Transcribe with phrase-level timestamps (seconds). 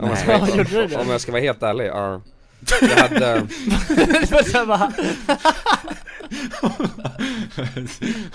[0.00, 0.96] Om jag, ska, Ja, gjorde du det?
[0.96, 2.20] om jag ska vara helt ärlig, ja
[2.80, 3.40] Jag hade,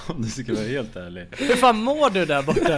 [0.07, 1.27] Om du ska vara helt ärlig.
[1.31, 2.77] Hur fan mår du där borta?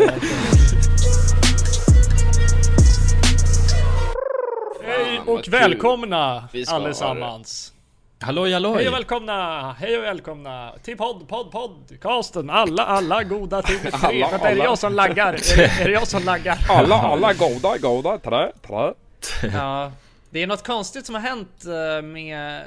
[4.84, 7.74] Hej och välkomna allesammans!
[8.20, 8.76] Halloj halloj!
[8.78, 9.72] Hej och välkomna!
[9.80, 12.50] Hej och välkomna till podd, podd, podcasten!
[12.50, 13.92] Alla, alla goda till tre!
[13.92, 14.64] Alla, Vänta, är det alla.
[14.64, 15.34] jag som laggar?
[15.34, 16.58] Är det, är det jag som laggar?
[16.70, 18.94] alla, alla goda, goda, trä, trä
[19.54, 19.92] Ja,
[20.30, 22.64] det är något konstigt som har hänt eh, med,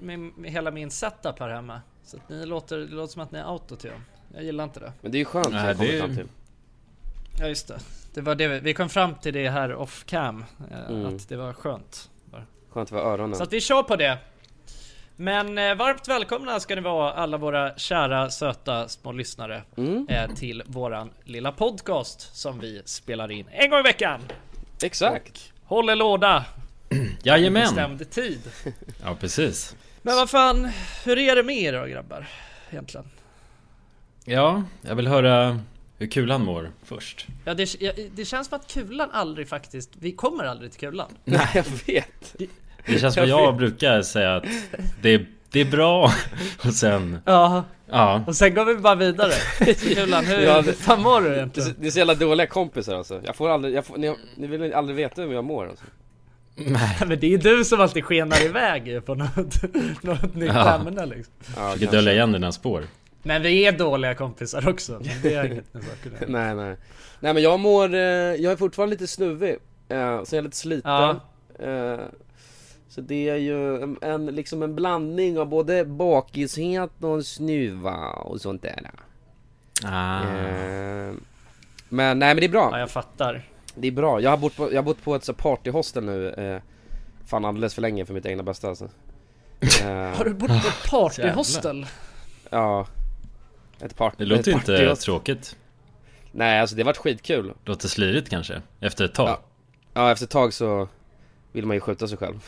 [0.00, 1.80] med, med hela min setup här hemma.
[2.04, 4.00] Så att ni låter, det låter som att ni är autotune.
[4.34, 4.92] Jag gillar inte det.
[5.00, 6.26] Men det är ju skönt Nej, kommit det fram till
[7.38, 7.78] Ja just det.
[8.14, 10.44] Det var det vi, vi kom fram till det här off cam.
[10.70, 11.06] eh, Mm.
[11.16, 12.08] Att det var skönt.
[12.70, 14.18] Skönt för öronen Så att vi kör på det.
[15.22, 20.34] Men eh, varmt välkomna ska ni vara alla våra kära söta små lyssnare mm, eh,
[20.34, 24.20] till våran lilla podcast som vi spelar in en gång i veckan.
[24.82, 26.44] Exakt Håller låda
[27.22, 27.62] Jajamän!
[27.62, 28.40] bestämd tid.
[29.04, 29.76] Ja precis.
[30.02, 30.70] Men vad fan,
[31.04, 32.28] hur är det med er då grabbar?
[32.70, 33.06] Egentligen?
[34.24, 35.60] Ja, jag vill höra
[35.98, 37.26] hur kulan mår först.
[37.44, 37.64] Ja det,
[38.14, 41.08] det känns som att kulan aldrig faktiskt, vi kommer aldrig till kulan.
[41.24, 42.48] Nej jag vet Det
[42.86, 44.44] känns som Jag brukar säga att
[45.02, 46.12] det, det är bra
[46.64, 48.24] och sen, Ja, ja.
[48.26, 49.32] och sen går vi bara vidare.
[49.94, 51.74] Kulan, hur Ja, det- fan mår du det är, egentligen?
[51.78, 54.74] det är så jävla dåliga kompisar alltså Jag får aldrig, jag får, ni, ni vill
[54.74, 55.84] aldrig veta hur jag mår alltså
[56.54, 56.96] Nej.
[57.06, 59.62] Men det är ju du som alltid skenar iväg på något,
[60.02, 60.74] något nytt Ja.
[60.74, 61.34] ämne liksom.
[61.56, 62.84] ja, Försöker dölja igen dina spår.
[63.22, 65.82] Men vi är dåliga kompisar också, men det är inget med.
[66.28, 66.76] Nej nej
[67.20, 69.56] Nej men jag mår, eh, jag är fortfarande lite snuvig
[69.88, 71.20] eh, Så jag är lite sliten Ja.
[72.94, 78.40] Så det är ju en, en, liksom en blandning av både bakishet och snuva och
[78.40, 78.90] sånt där
[79.84, 80.20] Ah.
[80.22, 81.12] eh,
[81.88, 83.48] Men nej men det är Ja, bra, jag fattar.
[83.74, 86.28] det är bra Jag har bott på, jag har bott på ett så partyhostel nu
[86.30, 86.62] eh,
[87.26, 88.84] Fan alldeles för länge för mitt egna bästa alltså
[89.82, 91.86] eh, Har du bott på ett partyhostel?
[92.50, 92.86] Ja
[93.80, 95.56] Ett party Det låter ju ett inte tråkigt.
[96.32, 99.28] Nej alltså det har varit skitkul Låter slirigt kanske, efter ett tag.
[99.28, 99.40] Ja.
[99.94, 100.88] Ja efter ett tag så
[101.52, 102.44] vill man ju skjuta sig själv.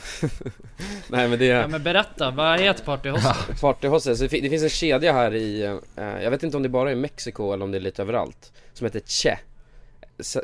[1.09, 3.57] Nej men det Ja men berätta, vad är ett partyhostel?
[3.61, 5.63] Partyhostel, så det fi- det finns en kedja här i,
[5.97, 8.03] eh, jag vet inte om det bara är i Mexiko eller om det är lite
[8.03, 9.39] överallt Som heter Che.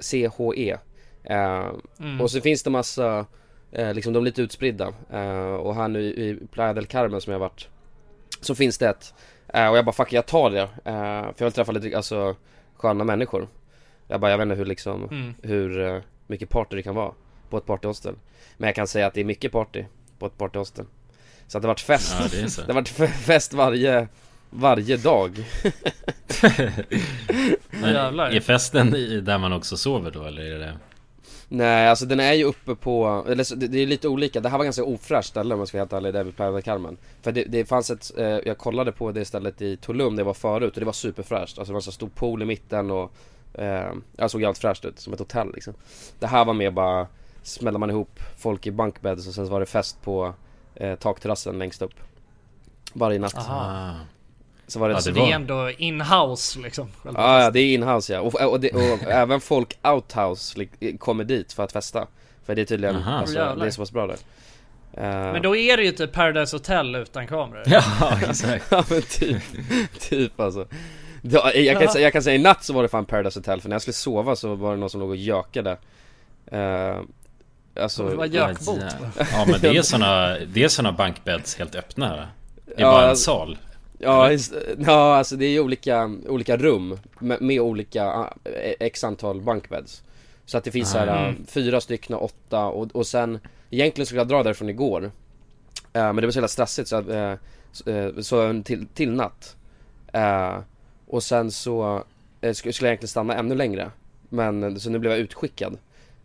[0.00, 0.76] C-H-E
[1.24, 1.68] eh,
[2.00, 2.20] Mm.
[2.20, 3.26] Och så finns det massa,
[3.72, 4.88] eh, liksom de är lite utspridda.
[5.60, 7.68] Och här nu i Playa del Carmen som jag har varit
[8.40, 9.14] Så finns det ett
[9.46, 12.36] Och jag bara fuck jag tar det, för jag vill träffa lite, alltså
[12.76, 13.48] sköna människor.
[14.08, 15.34] Jag bara jag vet inte hur liksom, Mm.
[15.42, 17.12] hur mycket party det kan vara
[17.50, 18.14] på ett partyhostel
[18.56, 19.84] Men jag kan säga att det är mycket party
[20.18, 20.84] på ett partyhostel
[21.46, 22.14] Så att det har varit fest.
[22.20, 22.26] Ja,
[22.66, 24.08] det det fe- fest varje,
[24.50, 25.30] varje dag.
[27.70, 28.30] Men Jävlar.
[28.30, 28.90] är festen
[29.24, 30.76] där man också sover då eller är det?
[31.52, 34.58] Nej alltså den är ju uppe på, eller det, det är lite olika, det här
[34.58, 36.96] var ganska ofräscht ställe om jag ska vara helt ärlig, där vid Playa del Carmen.
[37.22, 40.26] För det, det fanns ett, eh, jag kollade på det stället i Tulum där jag
[40.26, 41.58] var förut och det var superfräscht.
[41.58, 43.12] Alltså det var en så stor pool i mitten och,
[43.54, 45.74] eh, jag såg jävligt fräscht ut, som ett hotell liksom.
[46.18, 47.06] Det här var mer bara,
[47.42, 50.34] smällde man ihop folk i bunkbeds och sen så var det fest på
[50.74, 51.94] eh, takterrassen längst upp
[52.92, 53.60] Varje natt, Aha.
[53.90, 53.94] Ah.
[54.66, 56.88] så var det, Ja, Så det är ändå in-house liksom?
[57.04, 61.24] Ja, ja det är inhouse ja, och, och, det, och även folk outhouse li- kommer
[61.24, 62.06] dit för att festa
[62.44, 63.12] För det är tydligen, Aha.
[63.12, 63.56] alltså, Jävlar.
[63.64, 64.16] det är så pass bra där
[64.94, 65.02] Eh,
[65.32, 67.62] Men då är det ju typ Paradise Hotel utan kameror.
[67.66, 68.66] Ja, exakt.
[68.70, 69.42] Ja men typ,
[70.00, 70.66] typ alltså
[71.22, 71.92] Då- jag, kan, Ja.
[71.92, 73.82] säga- jag kan säga i natt så var det fan Paradise Hotel för när jag
[73.82, 75.70] skulle sova så var det någon som låg och gökade
[76.52, 77.00] uh,
[77.74, 78.80] Alltså, Det var gökbot.
[79.32, 82.16] Ja, men det är såna, det är såna bankbeds helt öppna.
[82.16, 83.58] Det är Ja, bara en sal.
[83.98, 88.34] ja, just- ja alltså det är ju olika, olika rum med, med olika ah,
[88.80, 90.02] x antal bunkbeds
[90.46, 91.30] Så att det finns så här Mm.
[91.42, 93.38] ah, fyra stycken, åtta och, och sen
[93.70, 95.04] Egentligen skulle jag dra därifrån igår.
[95.92, 97.34] Eh, Men det var så jävla stressigt så, eh,
[97.72, 99.56] så, eh, så en till, till natt.
[100.12, 100.58] Eh,
[101.06, 102.04] Och sen så
[102.40, 103.90] eh, skulle jag egentligen stanna ännu längre.
[104.28, 105.78] Men så nu blev jag utskickad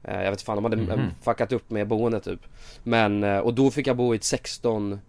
[0.08, 2.40] Jag vet inte fan, de hade mm fuckat upp med boendet typ.
[2.84, 5.00] Men, eh, och då fick jag bo i ett 16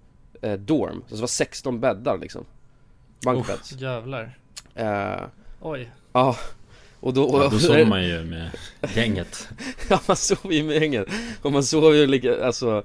[0.43, 2.45] eh, dorm, så det var 16 bäddar liksom.
[3.25, 4.39] Bunkbeds Jävlar.
[4.75, 5.23] Eh,
[5.61, 5.91] Oj.
[6.13, 6.37] Ja.
[7.01, 8.51] Och då, och, Ja, då sover man ju med
[8.95, 9.49] gänget.
[9.91, 11.09] Ja man sover ju med gänget.
[11.43, 12.85] Och man sover ju lika, alltså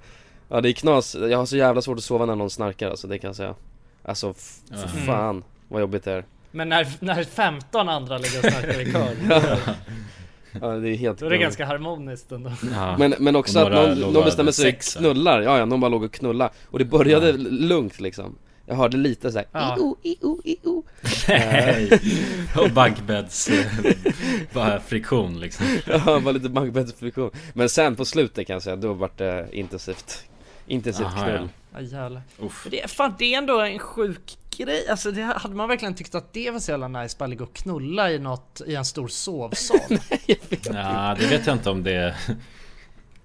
[0.49, 3.07] Ja det är knas, jag har så jävla svårt att sova när någon snarkar alltså
[3.07, 3.55] det kan jag säga.
[4.03, 4.33] Alltså
[4.69, 6.25] för fan vad jobbigt det är.
[6.51, 9.57] Men när, när 15 andra ligger och snackar i kör,
[10.61, 12.51] Ja det är helt då är det ganska harmoniskt ändå.
[12.73, 12.97] Ja.
[12.97, 15.89] Men, men också att några någon, någon bestämmer sig sex, knullar, ja ja, någon bara
[15.89, 17.33] låg och knulla Och det började Ja.
[17.49, 19.75] lugnt liksom Jag hörde lite såhär Ja.
[19.77, 20.83] i-o, i-o, i-o.
[21.27, 21.99] Nej.
[22.57, 23.49] Och bankbädds...
[24.53, 25.65] Bara friktion liksom.
[25.87, 30.23] Ja, var lite bankbäddsfriktion Men sen på slutet kan jag säga, då vart det intensivt
[30.67, 31.47] Intensivt Aha, knull Ja
[31.79, 32.21] jävlar.
[32.39, 32.61] Uff.
[32.65, 34.87] Men Det, fan, det är ändå en sjuk grej.
[34.89, 37.53] Alltså det, hade man verkligen tyckt att det var så jävla nice bara ligga och
[37.53, 39.79] knulla i något, i en stor sovsal?
[40.73, 42.15] Ja, det vet jag inte om det...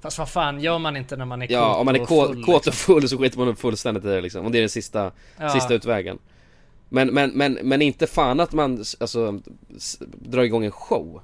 [0.01, 2.09] Fast vad fan gör man inte när man är Ja, kåt om man är och
[2.09, 2.73] kåt, full, kåt och liksom?
[2.73, 5.49] full så skiter man upp fullständigt i det liksom Om det är den sista, Ja.
[5.51, 6.19] sista utvägen
[6.89, 9.41] men, men, men, men inte fan att man alltså,
[10.15, 11.23] drar igång en show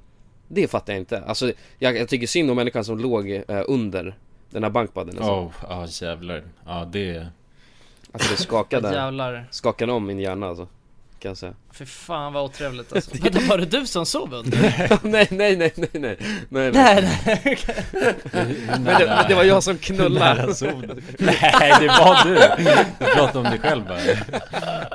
[0.48, 4.18] Det fattar jag inte, alltså jag, jag tycker synd om människan som låg eh, under
[4.52, 5.32] den här bankpadden alltså.
[5.32, 6.42] Oh, ja jävlar.
[6.66, 7.26] Ja, det...
[8.12, 9.46] Alltså det skakade, Jävlar.
[9.50, 10.68] skakade om min hjärna alltså
[11.18, 13.10] Kan jag säga Fy fan vad otrevligt alltså.
[13.22, 14.58] Vänta, var det du som sov under?
[15.08, 16.16] nej, nej, nej, nej, nej,
[16.48, 16.72] nej, nej.
[16.72, 17.58] nej, nej.
[18.68, 21.02] Men det, men det var jag som knullade Nära solen.
[21.18, 22.64] Nej, det var du!
[22.98, 23.98] Du pratar om dig själv bara.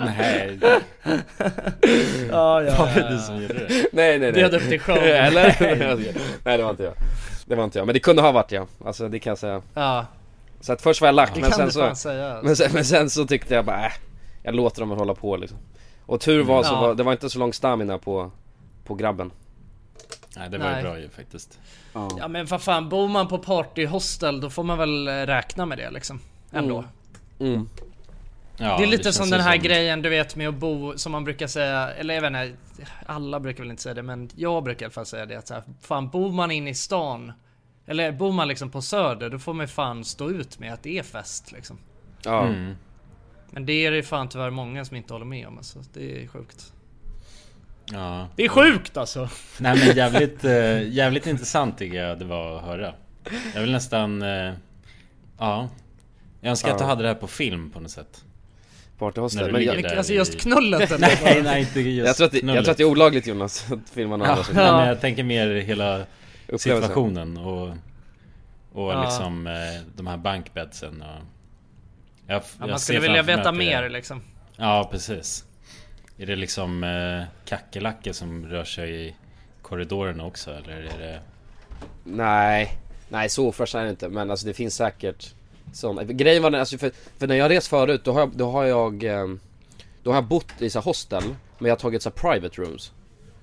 [0.06, 0.60] Nej,
[2.32, 3.20] Ja, ja, var det ja, du ja.
[3.22, 3.68] som gjorde det?
[3.70, 4.98] Nej, nej, nej Bjöd upp till show.
[4.98, 5.56] Eller?
[6.44, 6.94] nej det var inte jag
[7.48, 9.62] Det var inte jag, men det kunde ha varit jag Alltså det kan jag säga
[9.74, 10.06] Ja,
[10.60, 12.40] Så att först var jag lack det men sen så säga.
[12.44, 13.92] men sen, men sen så tyckte jag bara äh,
[14.44, 15.58] Jag låter dem hålla på liksom
[16.06, 16.82] Och tur var så Ja.
[16.82, 18.32] var, det var inte så lång stamina på
[18.84, 19.32] På grabben
[20.38, 20.84] Nej, det var ju Nej.
[20.84, 21.60] bra ju faktiskt.
[21.94, 25.78] Ja men vad fan, bor man på partyhostel då får man väl eh, räkna med
[25.78, 26.20] det liksom.
[26.52, 26.84] Ändå.
[27.40, 27.70] mm.
[28.58, 31.12] Ja, det är lite känns som den här grejen du vet med att bo, som
[31.12, 32.58] man brukar säga, eller jag vet inte,
[33.06, 35.48] alla brukar väl inte säga det men jag brukar i alla fall säga det att
[35.48, 37.32] så här, fan bor man in i stan,
[37.86, 40.98] eller bor man liksom på söder då får man fan stå ut med att det
[41.00, 41.78] är fest liksom.
[42.24, 42.76] Ja, Mm.
[43.52, 45.80] Men det är det ju fan tyvärr många som inte håller med om alltså.
[45.94, 46.74] Det är sjukt.
[47.92, 48.28] Ja.
[48.36, 49.30] Det är sjukt alltså!
[49.60, 52.94] Nej men jävligt, eh, jävligt intressant tycker jag det var att höra.
[53.54, 54.22] Jag vill nästan...
[54.22, 54.54] Eh,
[55.38, 55.70] ja.
[56.42, 56.88] Jag önskar att du Ja.
[56.90, 58.24] hade det här på film på något sätt.
[58.98, 61.20] Partyhostel Men jag, där Alltså i- just knullet eller?
[61.24, 63.66] Nej, nej inte just jag, tror att det, jag tror att det är olagligt Jonas
[63.72, 66.00] att filma någon Ja, annan nej, men jag tänker mer hela
[66.48, 67.68] upplevelsen situationen och...
[68.74, 69.04] Och Ja.
[69.04, 69.54] liksom eh,
[69.96, 71.08] de här bankbedsen och...
[72.28, 74.22] Jag, Ja, jag man skulle vilja veta att det mer liksom.
[74.58, 75.44] Ja precis.
[76.18, 79.16] Är det liksom eh, kackerlackor som rör sig i
[79.62, 81.20] korridorerna också eller är det...
[82.04, 82.78] Nej,
[83.10, 85.34] nej så ofräscht är det inte men alltså det finns säkert
[85.74, 86.04] sådana.
[86.04, 88.64] Grejen var den, alltså för, för när jag rest förut då har jag, då har
[88.64, 89.40] jag, ehm,
[90.04, 91.24] då har jag bott i så här hostel
[91.58, 92.92] men jag har tagit så private rooms.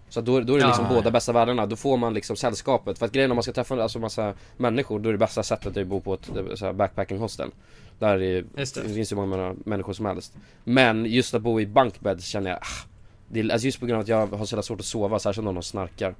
[0.08, 1.10] Så då, då är det liksom Ja, båda ja.
[1.10, 2.98] bästa världarna, då får man liksom sällskapet.
[2.98, 5.76] För att grejen om man ska träffa alltså massa människor, då är det bästa sättet
[5.76, 7.50] att bo på ett eh, så här backpacking hostel.
[7.98, 8.74] Där är, det.
[8.74, 8.94] det.
[8.94, 10.34] finns ju många människor som helst.
[10.64, 12.88] Men just att bo i bankbed känner jag, ah,
[13.28, 15.18] det är, alltså just på grund av att jag har så jävla svårt att sova,
[15.18, 16.14] särskilt om de snarkar.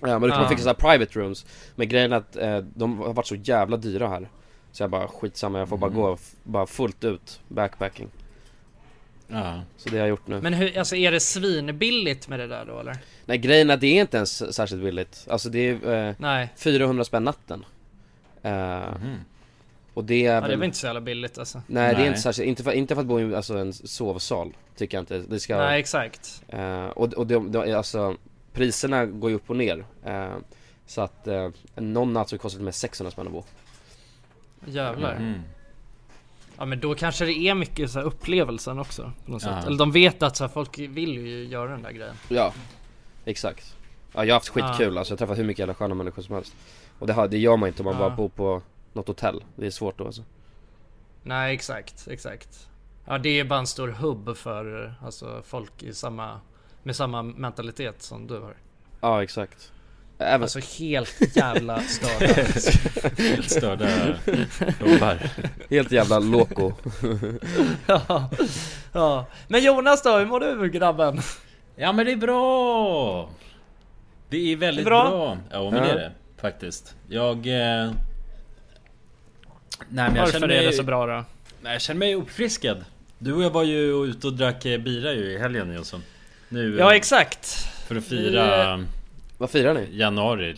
[0.00, 0.40] Ja men då kan Ja.
[0.40, 3.34] man fixa så här private rooms Men grejen är att eh, de har varit så
[3.34, 4.28] jävla dyra här
[4.76, 6.02] Så jag bara skitsamma, jag får bara Mm.
[6.02, 8.08] gå bara fullt ut backpacking
[9.28, 9.60] Ja.
[9.76, 12.64] Så det har jag gjort nu Men hur, alltså är det svinbilligt med det där
[12.64, 12.96] då eller?
[13.24, 16.48] Nej grejen är att det är inte ens särskilt billigt Alltså det är eh, Nej,
[16.56, 17.64] 400 spänn natten
[18.42, 18.52] eh,
[19.00, 19.16] Mhm.
[19.94, 21.62] Och det är ja, det väl var inte så jävla billigt alltså.
[21.66, 22.08] Nej, det är Nej.
[22.08, 25.18] inte särskilt, inte för, inte för att bo i alltså, en sovsal Tycker jag inte,
[25.18, 26.42] det ska Nej exakt.
[26.48, 28.16] Eh, och och de, de, alltså,
[28.52, 29.84] priserna går ju upp och ner.
[30.04, 30.28] Eh,
[30.86, 33.44] så att eh, någon natt så kostar det med 600 spänn att bo.
[34.64, 35.18] Jävlar.
[35.18, 35.42] Mhm.
[36.58, 39.12] Ja men då kanske det är mycket så här upplevelsen också.
[39.24, 39.48] På något Ja.
[39.48, 39.66] sätt.
[39.66, 42.14] Eller de vet att så här, folk vill ju göra den där grejen.
[42.28, 42.52] Ja,
[43.24, 43.76] exakt.
[44.12, 46.34] Ja, jag har haft skitkul alltså, jag har träffat hur mycket jävla sköna människor som
[46.34, 46.54] helst.
[46.98, 48.00] Och det, har, det gör man inte om man Ja.
[48.00, 48.62] bara bor på
[48.92, 49.44] något hotell.
[49.56, 50.22] Det är svårt då alltså.
[51.22, 52.68] Nej exakt, exakt.
[53.06, 56.40] Ja det är bara en stor hubb för alltså, folk i samma,
[56.82, 58.54] med samma mentalitet som du har.
[59.00, 59.72] Ja, exakt.
[60.18, 62.26] Även, Alltså helt jävla störda.
[63.18, 63.88] Helt störda
[64.84, 65.18] gubbar.
[65.70, 66.72] helt jävla loco.
[67.86, 68.30] ja,
[68.92, 69.26] ja.
[69.48, 71.20] Men Jonas då, hur mår du grabben?
[71.76, 73.30] Ja men det är bra!
[74.28, 75.10] Det är väldigt Det är bra.
[75.10, 75.38] bra.
[75.50, 75.94] Ja men det Ja.
[75.94, 76.94] är det faktiskt.
[77.08, 77.36] Jag...
[77.36, 77.42] Eh...
[77.48, 77.94] Nej
[79.88, 80.66] men jag Varför känner är mig...
[80.66, 81.24] det så bra då?
[81.60, 82.84] Nej, jag känner mig uppfriskad.
[83.18, 86.02] Du och jag var ju ute och drack eh, bira ju i helgen Jonsson.
[86.48, 87.46] Nu Ja eh, exakt.
[87.86, 88.84] för att fira
[89.38, 89.88] Vad firar ni?
[89.92, 90.56] januari.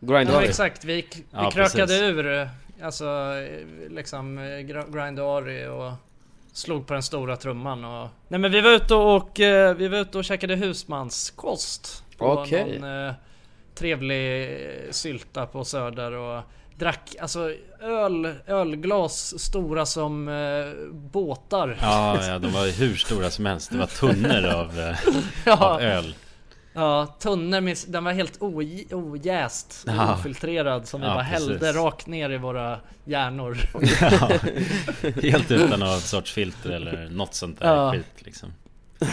[0.00, 2.02] Grind Ja exakt, vi, vi Ja, krökade precis.
[2.02, 2.48] ur eh,
[2.82, 4.58] Alltså eh, liksom eh,
[4.94, 5.92] Grindari och
[6.52, 9.30] Slog på den stora trumman och Nej men vi var ute och,
[9.76, 12.78] vi var ute och käkade husmanskost På Okej.
[12.80, 13.12] någon eh,
[13.74, 14.58] trevlig
[14.90, 16.42] sylta på Söder och
[16.78, 23.46] Drack alltså öl, ölglas stora som eh, båtar Ja, ja, de var hur stora som
[23.46, 23.70] helst.
[23.70, 24.96] Det var tunnor av, eh,
[25.46, 25.74] Ja.
[25.74, 26.14] av öl.
[26.74, 30.14] Ja, tunnor med, den var helt oj- ojäst och Ja.
[30.14, 31.76] ofiltrerad som vi Ja, bara hällde precis.
[31.76, 33.58] rakt ner i våra hjärnor.
[34.00, 34.30] Ja,
[35.22, 37.92] helt utan någon sorts filter eller något sånt där Ja.
[37.92, 38.52] skit liksom.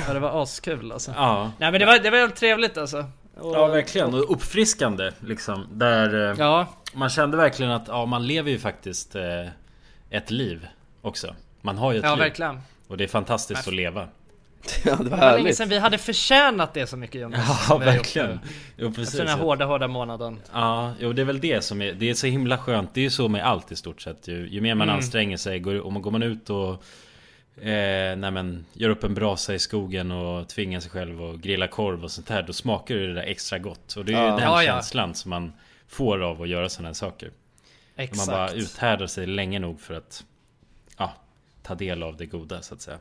[0.07, 1.11] Ja, det var askul alltså.
[1.15, 3.05] Ja, Nej men det var, det var väldigt trevligt alltså.
[3.37, 4.13] Och, ja verkligen.
[4.13, 5.67] Och uppfriskande liksom.
[5.71, 9.47] Där eh, Ja, man kände verkligen att ja, man lever ju faktiskt eh,
[10.09, 10.67] ett liv
[11.01, 11.35] också.
[11.61, 12.19] Man har ju ett ja liv.
[12.23, 12.61] verkligen.
[12.87, 14.07] Och det är fantastiskt att leva.
[14.85, 17.65] Ja det var Det var länge sedan vi hade förtjänat det så mycket Jonas.
[17.69, 18.39] Ja, verkligen.
[18.77, 19.07] Jo, precis.
[19.13, 20.39] Efter den här hårda, hårda månaden.
[20.53, 23.03] Ja, jo det är väl det som är Det är så himla skönt Det är
[23.03, 24.95] ju så med allt i stort sett ju, ju mer man Mm.
[24.95, 26.71] anstränger sig går, Om man går man ut och
[27.63, 31.67] eh, nej men, Gör upp en brasa i skogen och tvingar sig själv att grilla
[31.67, 34.35] korv och sånt här Då smakar det där extra gott Och det är ju Ja.
[34.35, 34.71] den Ja, ja.
[34.73, 35.53] känslan som man
[35.87, 37.31] Får av att göra sådana här saker
[37.95, 38.27] Exakt.
[38.27, 40.23] Man bara uthärdar sig länge nog för att
[40.97, 41.13] Ja
[41.63, 42.97] Ta del av det goda så att säga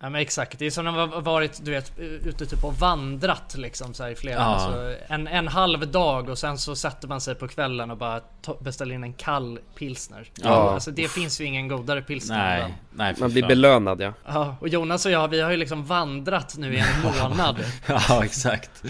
[0.00, 2.74] Ja men exakt, det är som när man har varit du vet ute typ och
[2.74, 4.42] vandrat liksom så här i flera, Ja.
[4.42, 8.20] alltså, en, en halv dag och sen så sätter man sig på kvällen och bara
[8.60, 10.30] beställer in en kall pilsner.
[10.42, 10.50] Ja.
[10.70, 12.58] Alltså det finns ju ingen godare pilsner.
[12.60, 14.12] Nej, nej Man blir belönad ja.
[14.26, 16.86] Ja, och Jonas och jag vi har ju liksom vandrat nu i en
[17.28, 17.56] månad.
[18.08, 18.82] Ja exakt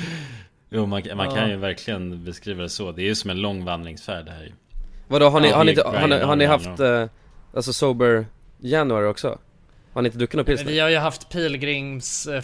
[0.71, 1.35] Jo man, man Ja.
[1.37, 4.43] kan ju verkligen beskriva det så Det är ju som en lång vandringsfärd det här
[4.43, 4.53] ju.
[5.09, 7.05] Vadå har ni, Ja, har ni, har ni, har ni haft eh,
[7.57, 8.27] alltså sober
[8.59, 9.39] januari också?
[9.99, 10.73] Har ni inte druckit någon pilsner?
[10.73, 12.27] vi har ju haft pilgrims...
[12.27, 12.43] eh,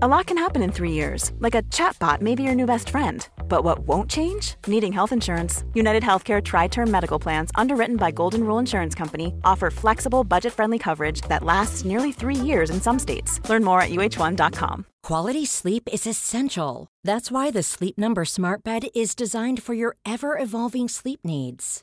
[0.00, 2.88] A lot can happen in three years, like a chatbot may be your new best
[2.90, 3.28] friend.
[3.48, 4.54] But what won't change?
[4.66, 5.64] Needing health insurance.
[5.74, 10.52] United Healthcare Tri Term Medical Plans, underwritten by Golden Rule Insurance Company, offer flexible, budget
[10.52, 13.40] friendly coverage that lasts nearly three years in some states.
[13.50, 14.84] Learn more at uh1.com.
[15.08, 16.86] Quality sleep is essential.
[17.08, 21.82] That's why the Sleep Number Smart Bed is designed for your ever evolving sleep needs.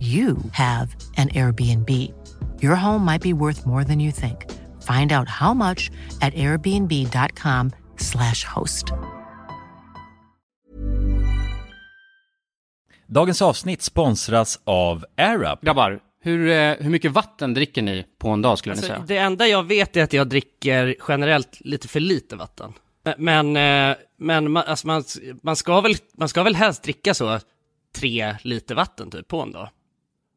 [0.00, 1.90] you have an Airbnb.
[2.60, 4.44] Your home might be worth more than you think.
[4.82, 8.84] Find out how much at airbnb.com/slash host.
[13.06, 15.60] Dagens avsnitt sponsras av AirUp.
[15.60, 19.04] Grabbar, hur, eh, hur mycket vatten dricker ni på en dag skulle ni Alltså, säga?
[19.06, 22.72] det enda jag vet är att jag dricker generellt lite för lite vatten.
[23.18, 25.04] Men, eh, men man, alltså man,
[25.42, 27.38] man, ska väl, man ska väl helst dricka så
[27.96, 29.68] tre liter vatten typ på en dag.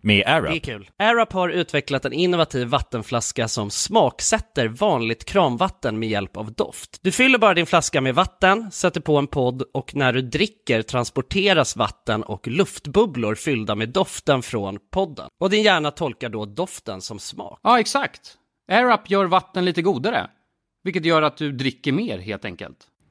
[0.00, 0.90] Med Det är kul.
[0.98, 6.98] AirUp har utvecklat en innovativ vattenflaska som smaksätter vanligt kranvatten med hjälp av doft.
[7.02, 10.82] Du fyller bara din flaska med vatten, sätter på en podd och när du dricker
[10.82, 15.28] transporteras vatten och luftbubblor fyllda med doften från podden.
[15.40, 17.60] Och din hjärna tolkar då doften som smak.
[17.62, 18.34] Ja, exakt.
[18.72, 20.30] AirUp gör vatten lite godare.
[20.84, 22.76] Vilket gör att du dricker mer helt enkelt.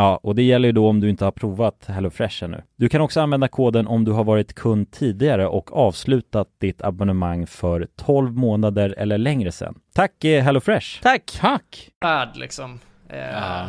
[0.00, 2.62] Ja, och det gäller ju då om du inte har provat HelloFresh ännu.
[2.76, 7.46] Du kan också använda koden om du har varit kund tidigare och avslutat ditt abonnemang
[7.46, 9.74] för 12 månader eller längre sedan.
[9.94, 11.02] Tack eh, HelloFresh!
[11.02, 11.38] Tack!
[11.40, 11.90] Tack!
[12.00, 12.80] Värld liksom.
[13.08, 13.66] Eh, Ja.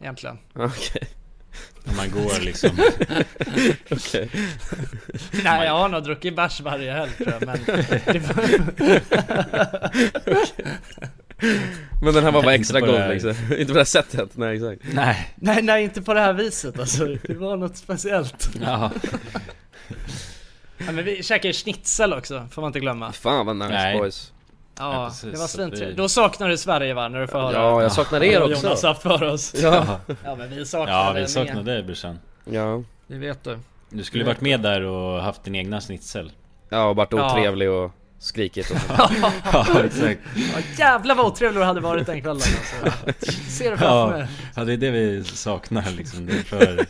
[0.00, 0.38] Egentligen.
[0.54, 1.02] Okej.
[1.84, 2.70] När man går liksom.
[3.90, 4.30] Okej.
[5.44, 7.58] Nej jag har nog druckit bärs varje helg tror jag men...
[12.02, 13.30] Men den här var bara extra god liksom.
[13.30, 14.82] Inte på det här sättet, nej exakt.
[14.94, 15.28] Nej.
[15.34, 17.04] nej nej inte på det här viset alltså.
[17.04, 18.48] Det var något speciellt.
[18.62, 18.90] Ja.
[20.86, 23.12] Ja, men vi käkade schnitzel också, får man inte glömma.
[23.12, 23.98] Fan vad nice Nej.
[23.98, 24.32] boys.
[24.78, 25.32] Ja, Ja, precis.
[25.32, 25.90] det var svintrevligt.
[25.90, 27.52] vi- Då saknar du Sverige va, när du får höra?
[27.52, 28.66] Ja, jag saknar er också.
[28.66, 29.54] Jonas haft för oss.
[29.62, 30.00] Ja.
[30.24, 32.18] Ja men vi saknar Ja, det vi saknar dig brorsan.
[32.44, 32.82] Ja.
[33.06, 33.58] Det vet du.
[33.90, 36.32] Du skulle varit med där och haft din egna schnitzel.
[36.68, 38.86] Ja, och varit otrevlig och skrikit och så.
[39.52, 40.20] Ja, exakt.
[40.34, 43.26] Ja, jävlar vad otrevlig du hade varit den kvällen alltså.
[43.50, 44.26] Ser du framför Ja, mig?
[44.56, 46.26] ja, det är det vi saknar liksom.
[46.26, 46.86] Det är för,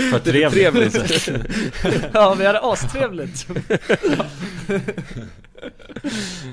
[0.10, 0.92] för trevligt.
[0.92, 1.30] trevligt.
[2.14, 3.46] Ja vi hade astrevligt.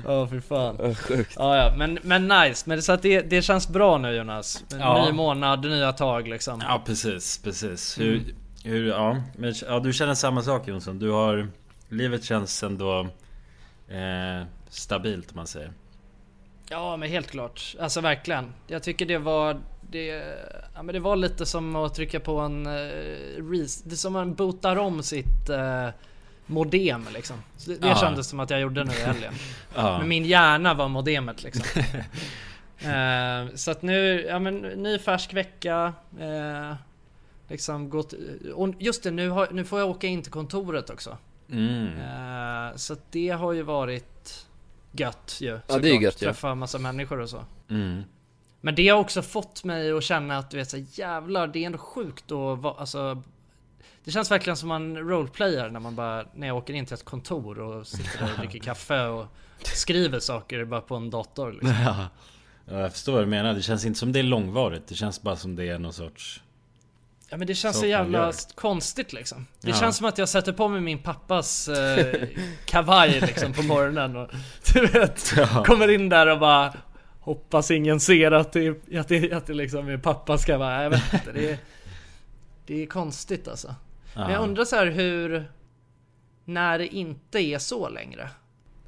[0.04, 0.94] Ja fy fan.
[0.94, 1.32] Sjukt.
[1.36, 4.64] Ja ja men, men nice, men så att det, det känns bra nu Jonas.
[4.78, 5.04] Ja.
[5.06, 6.60] Ny månad, nya tag liksom.
[6.68, 7.98] Ja, precis, precis.
[8.00, 8.22] Hur,
[8.64, 10.98] hur ja, men, ja, du känner samma sak Jonsson.
[10.98, 11.48] Du har,
[11.88, 13.08] livet känns ändå
[13.88, 15.72] eh, stabilt man säger.
[16.70, 18.52] Ja men helt klart, alltså verkligen.
[18.66, 20.06] Jag tycker det var det,
[20.74, 22.66] ja, men det var lite som att trycka på en
[23.52, 25.88] res, Det är som man bootar om sitt uh,
[26.46, 27.36] modem liksom.
[27.56, 27.94] Så det, det Ja.
[27.96, 29.34] kändes som att jag gjorde nu i helgen.
[29.74, 29.98] Ja.
[29.98, 31.64] Men min hjärna var modemet liksom.
[32.80, 35.92] Eh, så att nu, ja men ny färsk vecka.
[36.20, 36.74] eh,
[37.48, 38.14] liksom gått,
[38.54, 41.18] och just det, nu, har, nu får jag åka in till kontoret också.
[41.50, 41.86] Mm.
[41.86, 44.46] Eh, så det har ju varit
[44.92, 45.60] gött ju.
[45.66, 46.18] Ja, det är gött.
[46.18, 47.44] Träffa massa människor och så.
[47.70, 48.02] Mm.
[48.60, 51.66] Men det har också fått mig att känna att du vet så jävlar det är
[51.66, 53.22] ändå sjukt att vara, alltså
[54.04, 57.04] Det känns verkligen som man roleplayar när man bara, när jag åker in till ett
[57.04, 59.26] kontor och sitter där och dricker kaffe och
[59.62, 61.70] skriver saker bara på en dator liksom.
[61.70, 62.08] Ja.
[62.64, 63.54] ja, jag förstår vad du menar.
[63.54, 64.86] Det känns inte som det är långvarigt.
[64.86, 66.42] Det känns bara som det är någon sorts...
[67.30, 69.46] Ja men det känns Så så jävla konstigt liksom.
[69.60, 69.76] Det Ja.
[69.76, 72.28] känns som att jag sätter på mig min pappas eh,
[72.64, 74.28] kavaj liksom på morgonen och
[74.74, 75.64] du vet, Ja.
[75.66, 76.74] kommer in där och bara
[77.20, 80.82] Hoppas ingen ser att det, att det, att det liksom är pappas kavaj.
[80.82, 81.58] Jag vet inte, det är,
[82.66, 83.74] det är konstigt alltså.
[84.14, 84.38] Men jag Ja.
[84.38, 85.50] undrar så här hur
[86.44, 88.30] När det inte är så längre.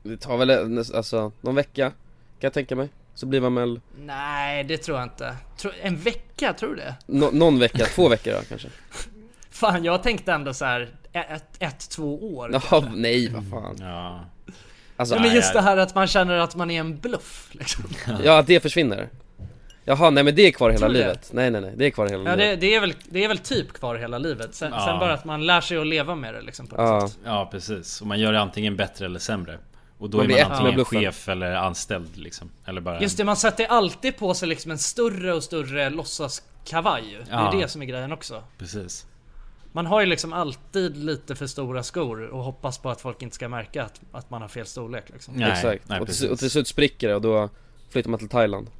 [0.02, 1.94] Det tar väl alltså, någon vecka kan
[2.40, 5.36] jag tänka mig Så blir man väl Nej det tror jag inte.
[5.82, 6.94] En vecka, tror du det?
[7.06, 8.68] nå- någon vecka, två veckor då kanske
[9.50, 12.50] Fan jag tänkte ändå så här ett, ett två år.
[12.52, 14.20] Jaha, nej vad fan Ja.
[14.96, 17.84] Alltså, ja, men just det här att man känner att man är en bluff liksom.
[18.24, 19.08] Ja, att det försvinner
[19.84, 20.92] Jaha, nej men det är kvar hela det?
[20.92, 23.24] livet Nej nej nej, det är kvar hela Ja det, livet det, är väl, det
[23.24, 24.54] är väl typ kvar hela livet.
[24.54, 24.86] Sen, Ja.
[24.86, 27.18] sen bara att man lär sig att leva med det liksom på något Ja, sätt.
[27.24, 28.00] ja, precis.
[28.00, 29.58] Och man gör det antligen bättre eller sämre.
[30.00, 31.00] Och då Man är blir man antingen bluffen.
[31.00, 32.50] chef eller anställd liksom.
[32.64, 37.02] Eller bara Just det, man sätter alltid på sig liksom en större och större låtsaskavaj.
[37.24, 37.52] Det Ja.
[37.54, 38.42] är det som är grejen också.
[38.58, 39.06] Precis.
[39.72, 43.34] Man har ju liksom alltid lite för stora skor och hoppas på att folk inte
[43.34, 45.34] ska märka att, att man har fel storlek liksom.
[45.34, 47.48] Nej, exakt nej, och, till, och till slut spricker det och då
[47.90, 48.70] flyttar man till Thailand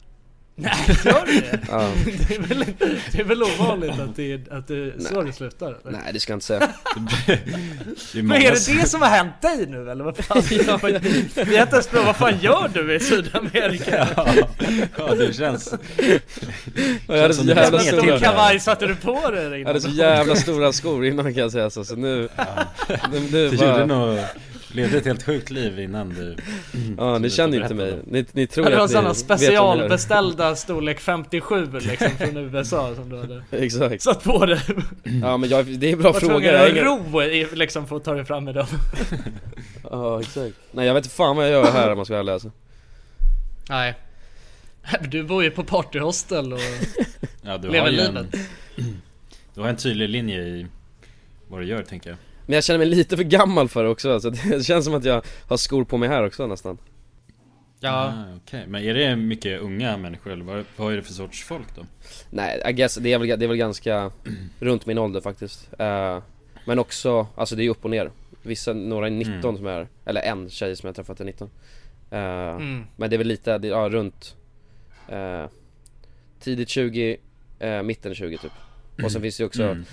[0.60, 0.72] Nej,
[1.04, 1.58] gör du det?
[1.70, 1.88] Ja,
[2.28, 2.64] Det är väl,
[3.12, 5.98] det är väl ovanligt att det, är- att det är så det slutar eller?
[5.98, 6.60] nej det ska jag inte säga
[7.26, 10.42] Det är Men är det som- det som har hänt dig nu eller vad fan?
[10.50, 10.64] Vi
[11.56, 14.08] har inte ens frågat, vad fan gör du i Sydamerika?
[14.16, 14.26] Ja,
[14.98, 15.74] ja, det känns...
[17.08, 19.80] Jag hade så det jävla stora kavaj satte du på dig där Jag hade innan?
[19.80, 22.28] så jävla stora skor innan kan jag säga så, så nu,
[23.12, 24.18] nu, nu Du bara, gjorde nog...
[24.74, 26.36] Levde ett helt sjukt liv innan du...
[26.98, 29.16] Ja, ni känner berättade inte mig, ni, ni tror Det var att ni sådana vet
[29.18, 29.20] är.
[29.36, 34.60] specialbeställda storlek 57 liksom från USA som du hade Exakt satt på dig.
[35.22, 37.46] Ja men jag, det är en bra Var fråga, tvungen jag har att ro i,
[37.52, 38.66] liksom för att ta dig fram med dem.
[39.90, 42.20] Ja exakt Nej jag vet inte fan vad jag gör här om man ska vara
[42.20, 42.50] ärlig alltså.
[43.68, 43.94] Nej.
[45.08, 46.58] Du bor ju på partyhostel och
[47.42, 48.34] Ja, du lever har ju livet.
[48.34, 48.44] en...
[49.54, 50.66] Du har en tydlig linje i
[51.48, 52.18] vad du gör tänker jag.
[52.50, 55.04] Men jag känner mig lite för gammal för det också, så det känns som att
[55.04, 56.78] jag har skor på mig här också nästan
[57.80, 57.90] Ja.
[57.90, 61.44] Ah, Okej, men är det mycket unga människor eller vad, vad är det för sorts
[61.44, 61.82] folk då?
[62.30, 64.10] Nej, I guess, det är väl, det är väl ganska
[64.60, 66.22] runt min ålder faktiskt Eh,
[66.64, 68.10] Men också, alltså det är upp och ner
[68.42, 69.56] Vissa, några är 19 Mm.
[69.56, 71.50] som är, eller en tjej som jag träffat är 19
[72.10, 72.84] Eh, Mm.
[72.96, 74.36] Men det är väl lite, det, ja runt
[75.08, 75.44] eh,
[76.40, 77.16] Tidigt 20,
[77.58, 78.52] eh, mitten 20 typ
[79.04, 79.84] Och sen finns det ju också, Mm.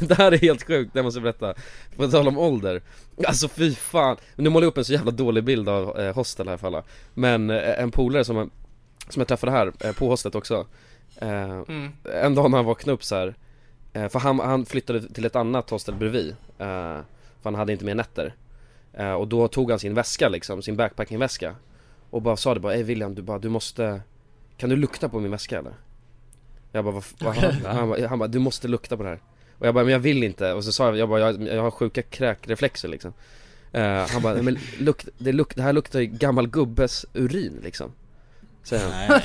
[0.00, 1.54] det här är helt sjukt, det måste jag berätta
[1.96, 2.82] På tal om ålder
[3.26, 6.48] Alltså fy fan, nu målar jag upp en så jävla dålig bild av eh, hostel
[6.48, 6.82] här för alla
[7.14, 8.50] Men eh, en polare som,
[9.08, 10.66] som jag träffade här, eh, på hostet också
[11.16, 11.92] eh, Mm.
[12.22, 13.34] En dag när han vaknade upp så här,
[13.92, 16.98] eh, För han, han flyttade till ett annat hostel bredvid eh,
[17.42, 18.34] För han hade inte mer nätter
[18.92, 21.54] eh, Och då tog han sin väska liksom, sin backpackingväska
[22.10, 24.00] Och bara sa det bara, ey William du bara, du måste
[24.56, 25.74] Kan du lukta på min väska eller?
[26.74, 29.18] Jag bara, vad, vad, han, han, bara, han bara, du måste lukta på det här.
[29.58, 30.52] Och jag bara, men jag vill inte.
[30.52, 33.12] Och så sa jag, jag bara, jag, jag har sjuka kräkreflexer liksom.
[33.72, 37.92] Eh, Han bara, men lukt, det, luk, det här luktar ju gammal gubbes urin liksom.
[38.62, 39.20] Säger han.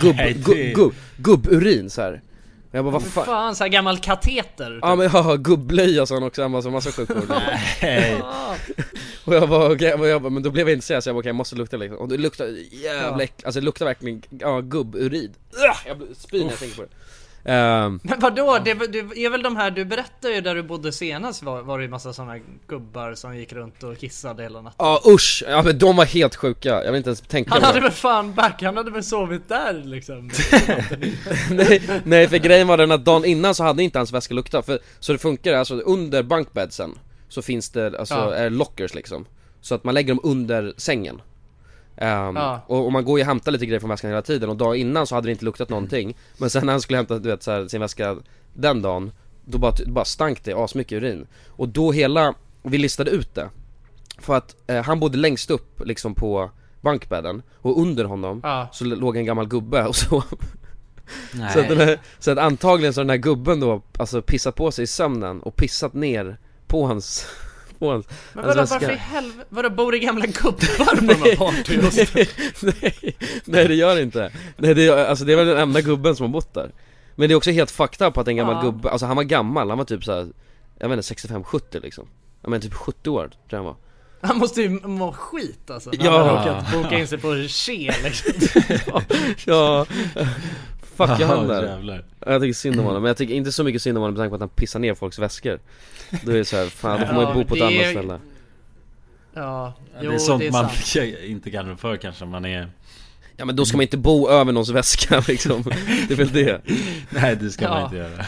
[0.00, 2.22] Gubb, Nej, gu, det- gu, gubburin så här.
[2.70, 3.24] Jag bara, vad fan?
[3.24, 4.78] fan, så här gammal kateter.
[4.82, 7.24] Ja men ja, gubbblöja sa han också, han bara så massa sjuka ord
[7.82, 8.22] Nej.
[9.24, 11.20] Och jag bara okej, och jag bara, men då blev jag intresserad så jag bara
[11.20, 14.60] okej jag måste lukta liksom Och det luktar jävla äck, alltså det luktar verkligen, ja
[14.60, 16.88] gubburin Ugh, Jag blir- spyr när jag tänker på det
[18.02, 18.58] Men vadå?
[18.64, 21.78] Det, det är väl de här, du berättade ju där du bodde senast var, var
[21.78, 24.76] det ju massa sådana gubbar som gick runt och kissade hela natten.
[24.78, 27.80] Ja usch, ja men de var helt sjuka, jag vill inte ens tänka Han hade
[27.80, 30.30] väl fan back, han hade väl sovit där liksom.
[31.50, 34.66] nej, nej för grejen var den att dagen innan så hade inte hans väska luktat,
[34.66, 36.90] för så det funkar alltså under bunkbedsen
[37.28, 38.34] Så finns det alltså, Ja.
[38.34, 39.24] är lockers liksom
[39.60, 41.20] Så att man lägger dem under sängen
[42.00, 42.60] Ehm, Ja.
[42.66, 44.76] och, och man går ju och hämtar lite grejer från väskan hela tiden och dagen
[44.76, 47.42] innan så hade det inte luktat någonting Men sen när han skulle hämta du vet,
[47.42, 48.16] så här, sin väska
[48.54, 49.12] den dagen
[49.44, 53.50] Då bara, bara stank det asmycket urin Och då hela, vi listade ut det
[54.18, 58.68] För att eh, han bodde längst upp liksom på bankbädden Och under honom Ja.
[58.72, 60.22] så låg en gammal gubbe och så
[61.32, 61.52] Nej.
[61.52, 64.54] Så att, den här, så att antagligen så har den här gubben då, alltså pissat
[64.54, 67.26] på sig i sömnen och pissat ner på hans,
[67.78, 68.74] på hans, Men hans vadå, väska.
[68.78, 69.44] varför i helvete?
[69.48, 72.06] Vadå, bor det gamla gubbar på de här partyhusen?
[72.82, 74.32] nej, nej det gör det inte.
[74.56, 76.70] Nej det, är- alltså det är väl den enda gubben som har bott där.
[77.14, 78.62] Men det är också helt fucked up att en gammal Ja.
[78.62, 80.26] gubbe, alltså han var gammal, han var typ såhär,
[80.78, 82.06] jag vet inte 65-70 liksom.
[82.42, 83.76] Ja men typ 70 år tror jag han var.
[84.20, 86.18] Han måste ju må skit alltså, när Ja.
[86.18, 88.32] han har råkat boka in sig på Che liksom.
[89.44, 91.62] Ja, fuck Ja, han där.
[91.68, 92.04] jävlar.
[92.26, 94.20] Jag tycker synd om honom, men jag tycker inte så mycket synd om honom med
[94.20, 95.58] tanke på att han pissar ner folks väskor.
[96.24, 98.18] Då är det såhär, fan då får man ju bo på ett annat är- ställe.
[99.34, 101.14] Ja, jo det är sånt det är man sant.
[101.24, 102.70] inte kan för kanske man är
[103.36, 105.62] Ja men då ska man inte bo över någons väska liksom.
[106.08, 106.60] Det är väl det.
[107.10, 107.84] Nej det ska man Ja.
[107.84, 108.24] inte göra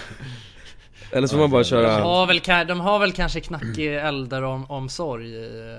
[1.10, 5.28] Eller så får man bara De köra har väl, de har väl kanske knackig äldreomsorg
[5.34, 5.78] i,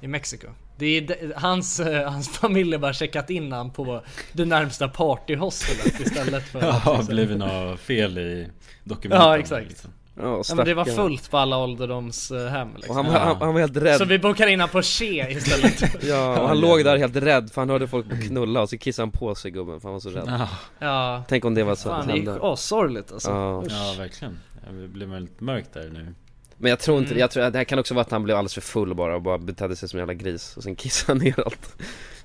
[0.00, 0.46] i Mexiko.
[0.80, 6.00] Det är, hans, eh, hans familj har bara checkat in han på det närmsta partyhostelet
[6.00, 8.48] istället för att Ja, liksom- blivit något fel i
[8.84, 9.68] dokumenten Ja exakt.
[9.68, 9.90] liksom.
[10.22, 12.96] Ja, Ja, men det var fullt på alla ålderdomshem liksom.
[12.96, 16.04] han, var- han, han var helt rädd Så vi bokar in han på Che istället.
[16.08, 19.06] Ja, och han låg där helt rädd för han hörde folk knulla och så kissade
[19.06, 21.22] han på sig gubben för han var så rädd Ja, Ja.
[21.28, 23.30] Tänk om det var så Fan det är assorgligt alltså.
[23.30, 23.64] Ja.
[23.68, 26.14] Ja verkligen ja, Det blir väldigt mörkt där nu
[26.62, 27.20] Men jag tror inte Mm.
[27.20, 29.14] jag tror att det här kan också vara att han blev alldeles för full bara
[29.14, 31.76] och bara betedde sig som en jävla gris och sen kissade han ner allt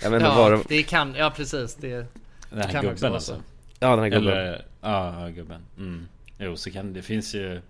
[0.04, 0.64] Jag vet inte Ja, vad det...
[0.68, 2.06] det kan, ja precis det, Den
[2.62, 3.42] här kan också gubben vara alltså så.
[3.80, 6.08] Ja den här gubben Eller, ja, ja gubben mm.
[6.38, 7.62] Jo så kan det finns ju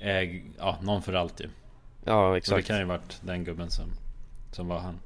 [0.00, 1.48] eh, Ja, någon för allt ju
[2.04, 3.84] Ja Så det exakt kan ju varit den gubben som
[4.52, 4.98] Som var han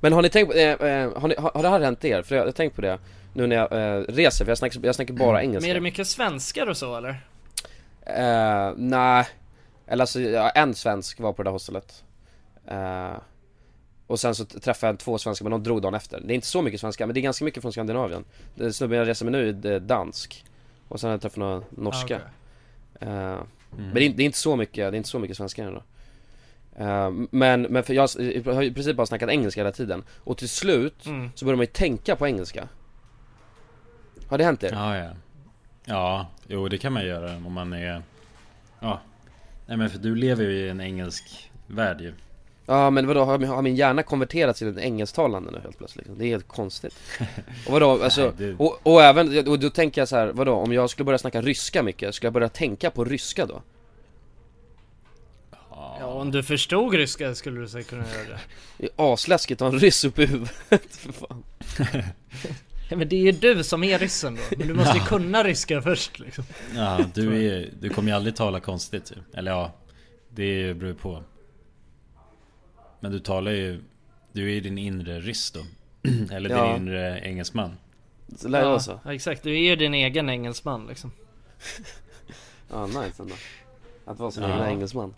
[0.00, 2.22] Men har ni tänkt på, eh, eh, har, ni, har, har det här hänt er?
[2.22, 2.98] För jag har tänkt på det
[3.34, 5.80] nu när jag eh, reser, för jag snackar, jag snackar bara engelska Men är det
[5.80, 7.20] mycket svenskar och så eller?
[8.06, 9.26] Eh, nej,
[9.90, 12.04] eller alltså ja, en svensk var på det där hostelet
[12.66, 13.12] eh,
[14.06, 16.46] Och sen så träffade jag två svenskar men de drog dagen efter Det är inte
[16.46, 18.24] så mycket svenskar men det är ganska mycket från Skandinavien
[18.54, 20.44] Det Snubben jag reser med nu är dansk
[20.88, 22.20] Och sen har jag träffat några norska Ah,
[22.96, 23.08] okej.
[23.08, 23.40] Eh,
[23.72, 23.84] Mm.
[23.84, 25.82] Men det är, det är inte så mycket, det är inte så mycket svenskar ändå
[26.76, 28.02] Eh, Men, men för jag
[28.54, 31.30] har i princip bara snackat engelska hela tiden Och till slut Mm.
[31.34, 32.68] så börjar man ju tänka på engelska
[34.28, 34.70] Har det hänt er?
[34.72, 35.10] Ja, ja.
[35.84, 38.02] Ja, jo det kan man göra om man är...
[38.80, 39.00] Ja.
[39.70, 42.12] Nej men för du lever ju i en engelsk värld ju.
[42.66, 46.06] Ja men vadå, har min, har min hjärna konverterat till en engelsktalande nu helt plötsligt?
[46.16, 46.94] Det är helt konstigt
[47.66, 50.90] Och vadå, alltså, och, och även, och då tänker jag så här, vadå, om jag
[50.90, 53.62] skulle börja snacka ryska mycket, skulle jag börja tänka på ryska då?
[55.70, 58.40] Ja om du förstod ryska skulle du säkert kunna göra det.
[58.78, 60.52] Det är asläskigt att ha en ryss uppe i huvudet,
[60.90, 61.42] för fan
[62.90, 64.56] Ja, men det är ju du som är ryssen då.
[64.58, 66.44] Men du måste ju kunna ryska först liksom.
[66.76, 69.12] Ja, du, är, du kommer ju aldrig tala konstigt.
[69.34, 69.72] Eller ja,
[70.28, 71.22] det beror ju på.
[73.00, 73.80] Men du talar ju...
[74.32, 75.60] Du är ju din inre ryss då.
[76.34, 76.66] Eller Ja.
[76.72, 77.76] din inre engelsman.
[78.36, 79.00] Så lär vara så?
[79.04, 79.42] ja, exakt.
[79.42, 81.12] Du är ju din egen engelsman liksom.
[82.70, 83.34] Ja, nice ändå
[84.04, 84.48] Att vara sin Ja.
[84.54, 85.14] egen engelsman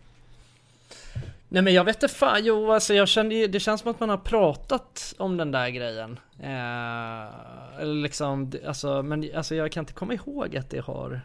[1.52, 4.08] Nej men jag vet inte fan, jo alltså jag kände det känns som att man
[4.08, 6.18] har pratat om den där grejen.
[6.38, 11.20] Eh, eller liksom, alltså, men alltså jag kan inte komma ihåg att det har,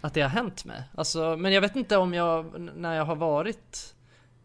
[0.00, 0.82] att det har hänt mig.
[0.94, 3.94] Alltså, men jag vet inte om jag, när jag har varit,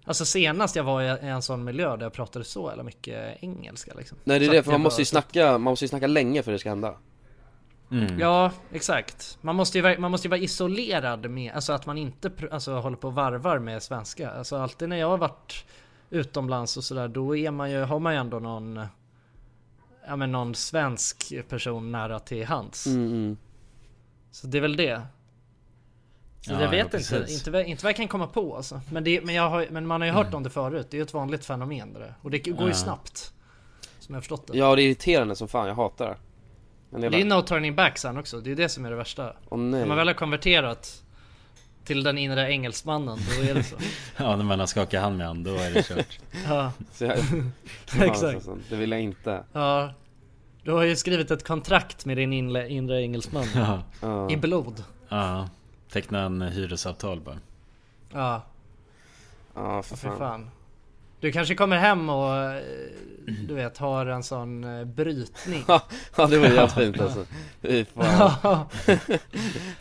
[0.05, 3.91] alltså senast jag var i en sån miljö där jag pratade så eller mycket engelska
[3.97, 4.17] liksom.
[4.23, 6.43] Nej det är Så det, för man måste ju snacka, man måste ju snacka länge
[6.43, 6.95] för det ska hända
[7.91, 8.19] Mm.
[8.19, 9.37] Ja, exakt.
[9.41, 12.97] Man måste ju, man måste ju vara isolerad med, alltså att man inte alltså, håller
[12.97, 14.29] på och varvar med svenska.
[14.31, 15.65] Alltså alltid när jag har varit
[16.09, 18.79] utomlands och sådär, då är man ju, har man ju ändå någon,
[20.07, 22.85] ja men någon svensk person nära till hands.
[22.87, 23.37] mm, mm.
[24.31, 25.01] Så det är väl det.
[26.41, 28.81] Så Ja, jag vet ja, inte, inte, inte vad jag kan komma på alltså.
[28.91, 30.99] Men, det, men, jag har, men man har ju hört om det förut, det är
[30.99, 32.13] ju ett vanligt fenomen det där.
[32.21, 32.73] Och det går ju Ja.
[32.73, 33.33] snabbt.
[33.99, 34.57] Som jag har förstått det.
[34.57, 36.17] Ja det är irriterande som fan, jag hatar det
[36.89, 39.23] Det är no turning back sen också, det är det som är det värsta.
[39.51, 41.03] Nej När man väl har konverterat
[41.83, 43.75] till den inre engelsmannen, då är det så.
[44.17, 46.19] Ja, när man har skakat hand med han, då är det kört.
[46.47, 47.17] Ja, Så jag,
[48.01, 48.23] Exakt.
[48.23, 49.93] Alltså, det vill jag inte ja.
[50.63, 53.45] Du har ju skrivit ett kontrakt med din inre, inre engelsman.
[53.55, 54.29] Ja, Ja.
[54.31, 54.83] I blod.
[55.09, 55.49] ja.
[55.91, 57.39] Teckna en hyresavtal bara.
[58.13, 58.41] Ja,
[59.55, 60.49] Ja för för fan fan.
[61.19, 62.61] Du kanske kommer hem och eh,
[63.47, 65.63] du vet har en sån eh, brytning.
[66.17, 67.25] Ja det vore jättefint alltså
[67.61, 68.65] Fy fan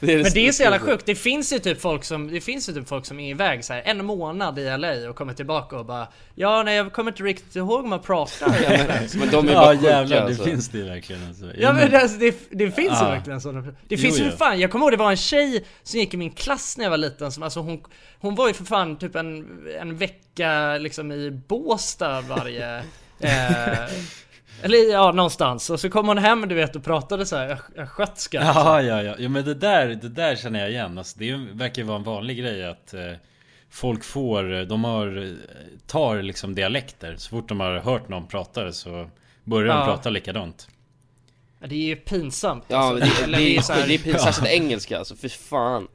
[0.01, 2.41] det är Men det är så jävla sjukt, det finns ju typ folk som, det
[2.41, 5.35] finns ju typ folk som är iväg så här en månad i LA och kommer
[5.35, 8.49] tillbaka och bara Ja nej jag kommer inte riktigt ihåg hur man pratar
[9.19, 10.45] Men de är Ja bara sjuka jävlar, det alltså.
[10.45, 11.45] finns det verkligen alltså.
[11.59, 13.11] Ja men det, alltså, det, det finns ju Ja.
[13.11, 14.31] verkligen sådana Det Jo, finns ju jo.
[14.31, 16.85] för fan, jag kommer ihåg det var en tjej som gick i min klass när
[16.85, 17.81] jag var liten som alltså hon
[18.21, 19.47] Hon var ju för fan typ en,
[19.81, 20.19] en vecka
[20.79, 22.79] liksom i Båstad varje
[23.21, 23.89] eh,
[24.63, 25.71] Eller ja, någonstans.
[25.71, 28.43] Och så kom hon hem du vet och pratade så här östgötska.
[28.43, 29.15] Ja, ja, ja.
[29.19, 30.99] ja men det där, det där känner jag igen.
[30.99, 33.13] Alltså, det verkar vara en vanlig grej att eh,
[33.71, 35.37] folk får, de har,
[35.87, 37.15] tar liksom dialekter.
[37.17, 39.11] Så fort de har hört någon prata det så
[39.45, 39.85] börjar de Ja.
[39.85, 40.69] prata likadant.
[41.61, 42.65] Ja, Det är ju pinsamt.
[42.69, 43.05] Ja alltså.
[43.19, 45.89] det, Eller det, är så här- det är pinsamt, särskilt engelska alltså, fy fan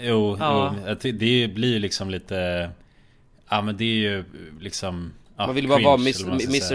[0.00, 0.74] Jo, Ja.
[0.86, 2.70] jo det blir liksom lite
[3.48, 4.24] Ja men det är ju
[4.60, 6.32] liksom ja, Man vill ju bara vara Miss, Mr.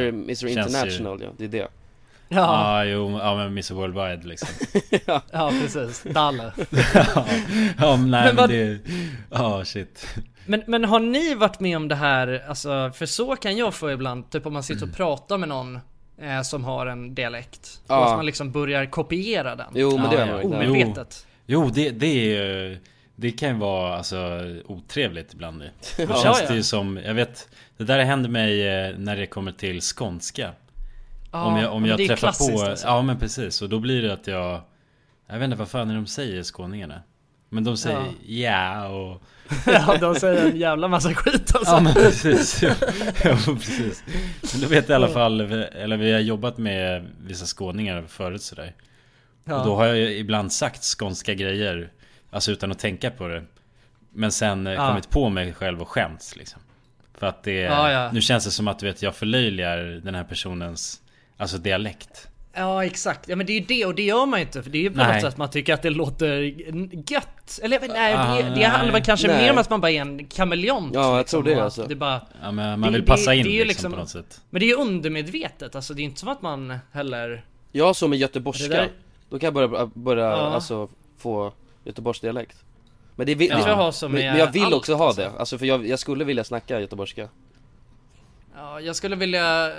[0.09, 1.67] Mr Känns ju- International ja, det är det Ja,
[2.29, 4.47] Ja, jo, ja men Mr Worldwide liksom
[5.31, 6.03] ja precis.
[6.03, 6.51] Dalle.
[6.93, 7.25] Ja,
[7.77, 8.79] ja men nej Men men, det
[9.31, 10.07] Ja shit
[10.45, 13.91] Men, men har ni varit med om det här, alltså, för så kan jag få
[13.91, 15.79] ibland, typ om man sitter och pratar med någon
[16.21, 17.81] eh, som har en dialekt.
[17.88, 17.99] Ja.
[17.99, 19.67] Och att man liksom börjar kopiera den.
[19.73, 20.47] Jo men det Ja, har ja.
[20.49, 21.25] man ju Omedvetet.
[21.45, 22.77] Jo det, det är ju
[23.23, 25.59] Det kan ju vara alltså otrevligt ibland.
[25.97, 26.47] Då Ja, känns ja.
[26.47, 30.51] det ju som, jag vet Det där händer mig eh, när det kommer till skånska
[31.31, 32.88] Ja, Om jag, om jag det träffar på, alltså.
[32.88, 34.62] ja men precis och då blir det att jag
[35.27, 37.01] Jag vet inte vad fan är de säger skåningarna
[37.49, 39.21] Men de säger ja, och
[39.65, 41.73] ja, de säger en jävla massa skit alltså.
[41.73, 42.73] Ja men precis, ja,
[43.23, 44.03] ja precis
[44.53, 48.41] Men då vet jag i alla fall, eller vi har jobbat med vissa skåningar förut
[48.41, 48.75] sådär
[49.45, 49.59] Ja.
[49.59, 51.91] Och då har jag ibland sagt skånska grejer
[52.33, 53.43] Alltså utan att tänka på det
[54.13, 54.87] Men sen eh, Ja.
[54.87, 56.61] kommit på mig själv och skämts liksom
[57.17, 58.11] För att det, Ja, ja.
[58.11, 61.01] nu känns det som att du vet jag förlöjligar den här personens
[61.37, 64.45] Alltså dialekt Ja exakt, ja men det är ju det och det gör man ju
[64.45, 65.13] inte för det är ju på Nej.
[65.13, 66.41] något sätt man tycker att det låter
[67.11, 67.59] gött.
[67.63, 69.41] Eller nej, Ah, det, det handlar väl kanske Nej.
[69.41, 70.91] mer om att man bara är en kameleont.
[70.93, 71.85] Ja, jag liksom, tror det, alltså.
[71.87, 73.91] Det bara, Ja men man Det- vill det- passa in det är ju liksom, liksom-
[73.91, 76.77] på något sätt men det är ju undermedvetet, alltså det är inte som att man
[76.91, 77.45] heller...
[77.71, 78.89] Jag så med göteborgska, Det
[79.29, 80.35] då kan jag börja, börja Ja.
[80.53, 82.57] alltså få göteborgsdialekt.
[83.15, 85.87] Men det vill, jag som men, jag vill allt, också ha det, alltså för jag,
[85.87, 87.29] jag skulle vilja snacka göteborgska.
[88.55, 89.71] Ja, jag skulle vilja...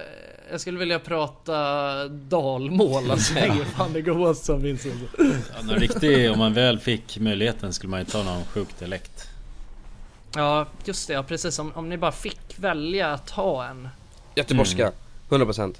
[0.50, 3.34] Jag skulle vilja prata dalmål alltså.
[3.34, 5.22] Det är fan det godaste som finns alltså.
[5.56, 9.28] ja, någon riktig, Om man väl fick möjligheten skulle man ju ta någon sjuk dialekt.
[10.34, 11.58] Ja, just det, ja precis.
[11.58, 13.88] Om, om ni bara fick välja att ha en.
[14.34, 14.92] Göteborgska,
[15.28, 15.74] 100%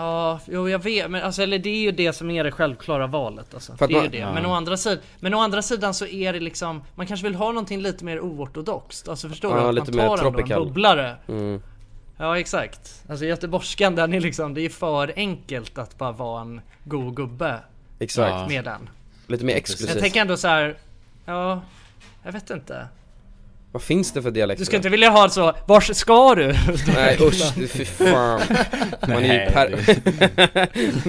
[0.00, 3.06] Ja, jo jag vet, men alltså eller det är ju det som är det självklara
[3.06, 3.72] valet alltså.
[3.78, 4.18] Det är ju det.
[4.18, 4.32] Ja.
[4.32, 7.34] Men å andra sidan, men å andra sidan så är det liksom, man kanske vill
[7.34, 9.08] ha någonting lite mer oortodoxt.
[9.08, 9.68] Alltså förstår Ja, du?
[9.68, 11.16] Att lite man mer tar ändå en bubblare.
[11.28, 11.62] mm.
[12.18, 13.02] Ja exakt.
[13.08, 17.60] Alltså göteborgskan den är liksom, det är för enkelt att bara vara en god gubbe
[17.98, 18.48] Exakt, Ja.
[18.48, 18.88] med den.
[19.26, 20.76] lite mer Jag exklusivt tänker ändå så här.
[21.24, 21.60] ja,
[22.24, 22.88] jag vet inte.
[23.72, 24.60] Vad finns det för dialekter?
[24.60, 26.54] Du ska inte vilja ha så, vars ska du?
[26.94, 28.40] Nej usch, fy fan
[29.08, 29.70] Man är ju per...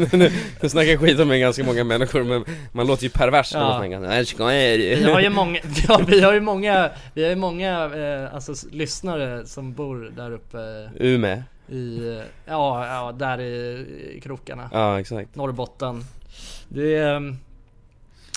[0.17, 3.53] nu, nu snackar jag skit om mig ganska många människor men man låter ju pervers
[3.53, 6.89] när man snackar Nej, ska jag- Vi har ju många, ja, vi har ju många,
[7.13, 12.87] vi har ju många eh, alltså, lyssnare som bor där uppe Umeå i, eh, ja,
[12.87, 13.85] ja där i,
[14.17, 14.69] i krokarna.
[14.73, 16.03] Ja exakt Norrbotten.
[16.67, 17.37] Det, ehm,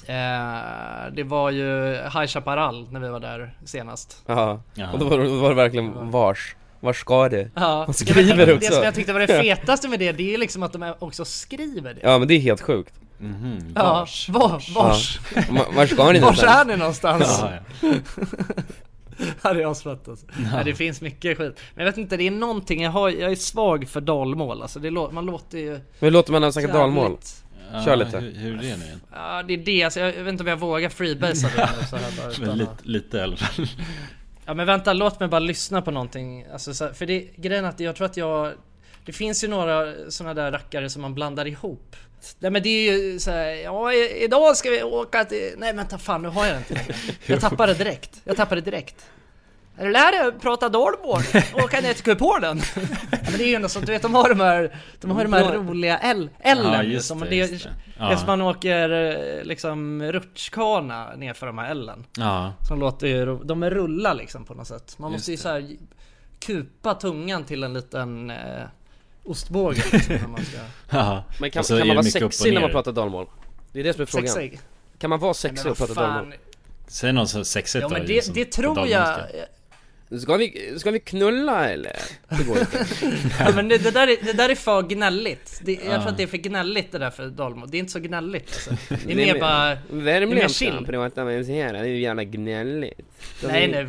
[0.06, 4.22] eh, det var ju High Chaparral när vi var där senast.
[4.26, 4.60] Ja,
[4.92, 7.50] och då var, det- då var det verkligen vars Vars ska det?
[7.54, 8.72] Ja, Man skriver det, det det också.
[8.72, 11.94] som jag tyckte var det fetaste med det, det är liksom att de också skriver
[11.94, 12.00] det.
[12.02, 14.28] Ja men det är helt sjukt Mhm, Ja, vars.
[14.28, 16.66] vars, vars, Ma- Var ska ni vars är någonstans?
[16.66, 17.38] ni någonstans?
[17.42, 17.88] Ja, ja.
[19.42, 20.26] Ja det är asfett alltså.
[20.52, 21.60] Nej, det finns mycket skit.
[21.74, 24.78] Men jag vet inte, det är någonting, jag, har, jag är svag för dalmål alltså.
[24.78, 25.80] Det lå, man låter ju...
[26.00, 27.04] Hur låter man när man snackar dalmål?
[27.04, 27.41] jävligt-
[27.72, 28.18] Ja, Kör lite.
[28.18, 29.00] Hur, hur är det nu igen?
[29.12, 31.96] Ja det är det, alltså, jag vet inte om jag vågar freebasea det nu så
[31.96, 33.66] här bara, Men utan lite, lite i alla fall
[34.46, 36.46] Ja men vänta, låt mig bara lyssna på någonting.
[36.52, 38.52] Alltså, så, här- för det, grejen är att jag tror att jag...
[39.04, 41.96] Det finns ju några såna där rackare som man blandar ihop.
[42.38, 45.54] Nej men det är ju så här, ja idag ska vi åka till...
[45.56, 46.94] Nej vänta fan nu har jag det inte längre.
[47.26, 48.20] Jag tappade direkt.
[48.24, 49.06] Jag tappade direkt.
[49.76, 51.22] Är du lär dig att prata dalmål?
[51.54, 52.60] Åka ner till Kupolen?
[53.10, 55.10] ja, men det är ju ändå så att du vet de har de här, de
[55.10, 57.70] har de här roliga L, L'en Ja, just som det, det, just det.
[57.98, 62.04] det är som man åker eh, liksom rutschkana ner för de här L'en.
[62.16, 64.98] Ja, Som låter ju, de är rulla liksom på något sätt.
[64.98, 65.42] Man Just måste ju det.
[65.42, 65.76] så här
[66.38, 68.36] kupa tungan till en liten eh,
[69.24, 70.58] ostbåge liksom, man ska...
[70.90, 71.24] ja.
[71.40, 73.26] Men kan, Och kan man det vara och sexig när man pratar dalmål?
[73.72, 74.60] Det är det som är frågan Sexig.
[74.98, 76.34] Kan man vara sexig och prata dalmål?
[76.86, 79.18] Säg något så sexigt Ja då, men liksom, det, det på tror jag...
[80.20, 81.96] Ska vi, ska vi knulla eller?
[82.28, 82.86] Det går inte
[83.38, 85.60] Ja, men det, det, där är, det där är för gnälligt.
[85.64, 85.98] Det, jag Ja.
[86.00, 87.68] tror att det är för gnälligt det där för dalmål.
[87.70, 88.70] Det är inte så gnälligt alltså.
[89.06, 89.78] Det är mer bara...
[89.90, 90.86] Värmländska chill.
[90.86, 93.00] pratar man så här, det är ju jävla gnälligt
[93.40, 93.88] De Nej är- nej.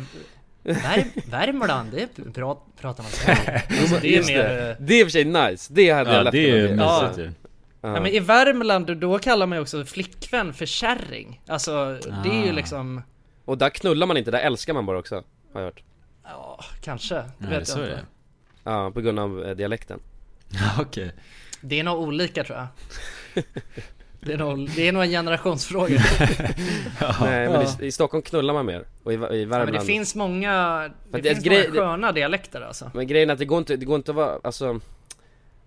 [0.62, 3.62] Vär, Värmland, det pra, pratar man så här.
[3.80, 4.38] Alltså, det är mer...
[4.48, 4.76] det.
[4.80, 6.62] Det är i och för sig nice, det hade jag Ja lätt det är ju
[6.76, 7.32] mysigt ju
[7.80, 11.40] Ja men i Värmland då kallar man ju också flickvän för kärring.
[11.46, 12.52] Alltså det är ju Ah.
[12.52, 13.02] liksom...
[13.44, 15.14] Och där knullar man inte, där älskar man bara också
[15.52, 15.82] Har jag hört
[16.24, 17.14] Ja, kanske.
[17.14, 17.90] Det Nej, vet jag inte.
[17.90, 18.00] det
[18.64, 20.00] Ja, på grund av eh, dialekten
[20.80, 21.12] Okej.
[21.60, 22.66] Det är nog olika tror jag.
[24.20, 25.98] Det är nog, det är nog en generationsfråga.
[27.20, 29.80] Nej men i, i Stockholm knullar man mer, och i, i Ja, men Värmland det
[29.80, 32.90] finns många, det, det finns grej- många sköna dialekter alltså.
[32.94, 34.80] Men grejen är att det går inte, det går inte att vara, alltså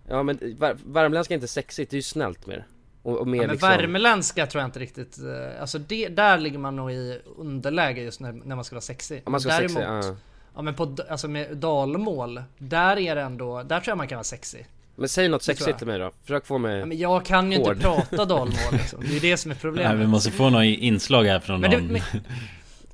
[0.09, 2.65] Ja men vär, värmländska är inte sexigt, det är ju snällt mer
[3.03, 6.37] Och, och mer Ja, men liksom värmeländska tror jag inte riktigt, eh, alltså det, där
[6.37, 9.21] ligger man nog i underläge just när, när man ska vara sexig.
[9.25, 10.15] Om man ska vara sexig, däremot- ja.
[10.57, 14.15] Ja men på, alltså med dalmål, där är det ändå, där tror jag man kan
[14.15, 14.65] vara sexig.
[14.95, 17.57] Men säg något sexigt till mig då, försök få mig Ja, men jag kan ju
[17.57, 17.67] hård.
[17.71, 19.03] inte prata dalmål liksom.
[19.09, 19.91] Det är det som är problemet.
[19.91, 21.87] Nej, vi måste få några inslag här från Men det- någon.
[21.87, 22.01] men-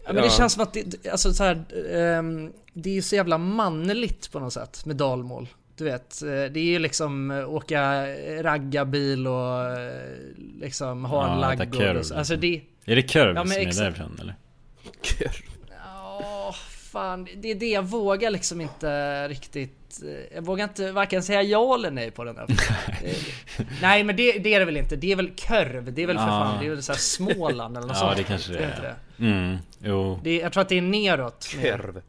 [0.06, 3.16] Ja, men det känns som att det, alltså så här, ehm, det är ju så
[3.16, 5.48] jävla manligt på något sätt med dalmål.
[5.78, 8.06] Du vet, eh, det är ju liksom eh, åka
[8.44, 9.92] raggarbil och eh,
[10.60, 11.30] liksom ha en
[11.80, 12.16] Ja, så.
[12.16, 12.62] Alltså det...
[12.86, 13.78] Är det korv Ja, som är exakt.
[13.78, 14.36] därifrån eller?
[14.86, 14.92] Åh,
[16.94, 21.42] fan, det är det jag vågar liksom inte riktigt eh, Jag vågar inte varken säga
[21.42, 22.58] ja eller nej på den frågan.
[23.02, 26.08] Det- Nej men det, det är det väl inte, det är väl körv, det är
[26.08, 26.30] väl för Ja.
[26.30, 28.68] fan, det är väl såhär Småland eller något Ja sånt det kanske det är.
[28.70, 28.96] inte är.
[29.18, 29.26] det?
[29.26, 30.20] Mm, jo.
[30.24, 31.48] Det jag tror att det är neråt.
[31.62, 32.02] Korv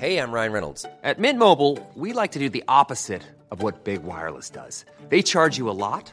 [0.00, 0.86] Hey, I'm Ryan Reynolds.
[1.04, 4.84] At Mint Mobile, we like to do the opposite of what Big Wireless does.
[5.10, 6.12] They charge you a lot,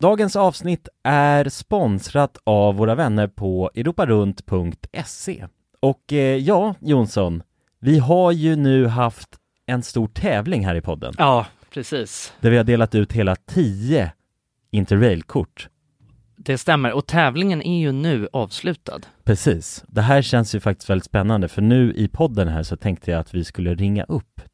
[0.00, 5.46] Dagens avsnitt är sponsrat av våra vänner på europarunt.se.
[5.80, 7.42] Och eh, ja, Jonsson,
[7.80, 9.28] vi har ju nu haft
[9.66, 11.14] en stor tävling här i podden.
[11.18, 12.32] Ja, precis.
[12.40, 14.12] Där vi har delat ut hela 10
[14.70, 15.68] Interrail-kort.
[16.36, 19.00] Det stämmer, och tävlingen är ju nu avslutad.
[19.24, 19.84] Precis.
[19.88, 23.20] Det här känns ju faktiskt väldigt spännande för nu i podden här så tänkte jag
[23.20, 24.29] att vi skulle ringa upp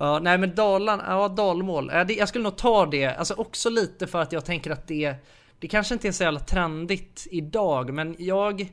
[0.00, 1.90] Ja, nej men Dalarna, ja dalmål.
[1.92, 5.14] Ja, jag skulle nog ta det, alltså också lite för att jag tänker att det,
[5.58, 8.72] det kanske inte är så jävla trendigt idag, men jag...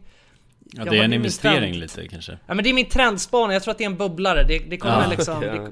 [0.72, 2.32] Ja, det är en investering lite kanske.
[2.48, 4.44] Ja men det är min trendspaning, jag tror att det är en bubblare.
[4.48, 5.10] Det, det kommer Ja.
[5.10, 5.44] liksom...
[5.44, 5.52] Ja.
[5.54, 5.72] Det,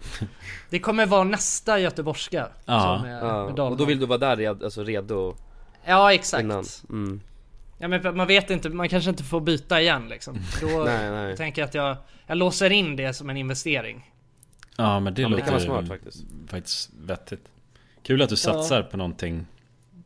[0.69, 2.47] det kommer vara nästa göteborgska.
[2.65, 3.45] Ja, som är, ja.
[3.45, 3.71] med dalmål.
[3.71, 5.35] och då vill du vara där alltså redo
[5.85, 6.43] Ja exakt.
[6.43, 6.63] innan.
[6.89, 7.21] Mm.
[7.79, 10.37] Ja men man vet inte, man kanske inte får byta igen liksom.
[10.61, 11.37] Då Nej, nej.
[11.37, 11.97] tänker jag att jag,
[12.27, 14.11] jag låser in det som en investering.
[14.77, 16.23] Ja men det Ja, men det låter vara smart faktiskt.
[16.47, 17.45] faktiskt vettigt.
[18.03, 18.37] Kul att du Ja.
[18.37, 19.45] satsar på någonting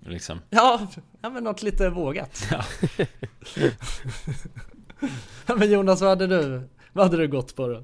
[0.06, 0.40] liksom.
[0.50, 0.88] Ja,
[1.22, 2.48] ja men något lite vågat.
[2.52, 2.64] Ja.
[5.48, 6.70] ja men Jonas, vad hade du?
[6.94, 7.84] Vad hade du gått på då?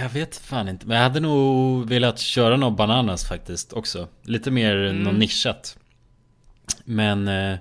[0.00, 4.08] Jag vet fan inte, men jag hade nog velat köra någon bananas faktiskt också.
[4.22, 5.02] Lite mer Mm.
[5.02, 5.78] någon nischat.
[6.84, 7.58] Men eh,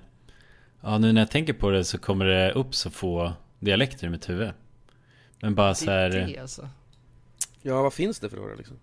[0.82, 4.10] ja, nu när jag tänker på det så kommer det upp så få dialekter i
[4.10, 4.50] mitt huvud.
[5.42, 6.10] Men bara så här.
[6.10, 6.70] Det alltså.
[7.62, 8.78] Ja, vad finns det för några liksom?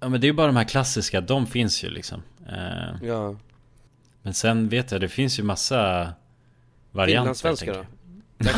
[0.00, 2.22] Ja men det är ju bara de här klassiska, de finns ju liksom.
[2.48, 3.36] Eh, Ja.
[4.22, 6.12] Men sen vet jag, det finns ju massa
[6.92, 7.34] varianter.
[7.34, 7.84] Finlandssvenska då?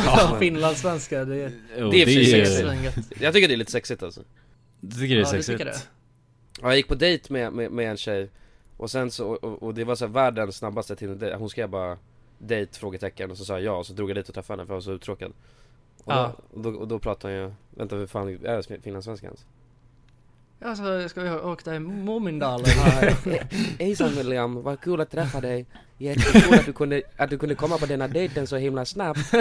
[0.05, 1.51] Ja, finlandssvenska, det är...
[1.77, 3.21] Jo, Det är det är- sexigt.
[3.21, 4.21] Jag tycker det är lite sexigt alltså.
[4.79, 5.47] Du tycker det är Ja, sexigt?
[5.59, 5.77] tycker det?
[6.61, 8.29] Ja, jag gick på dejt med, med, med en tjej
[8.77, 11.97] Och sen så, och, och det var så här världens snabbaste Tinder Hon skrev bara
[12.39, 12.79] Date?
[12.79, 14.73] Frågetecken och så sa jag ja och så drog jag dit och träffade henne för
[14.73, 15.31] jag var så uttråkad
[16.03, 16.33] Och, Ja.
[16.53, 19.45] då, och, då, och då pratade jag Vänta hur fan är det finlandssvenska ens?
[20.61, 22.65] Ja, så ska vi åka till Mumindalen?
[23.79, 25.65] Hejsan William, vad kul att träffa dig
[25.97, 29.31] Jättekul att du kunde, att du kunde komma på denna dejten så himla snabbt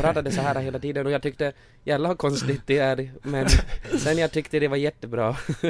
[0.00, 1.52] Pratade så här hela tiden och jag tyckte
[1.84, 3.48] Jävlar vad konstigt det är Men
[3.98, 5.36] sen jag tyckte det var jättebra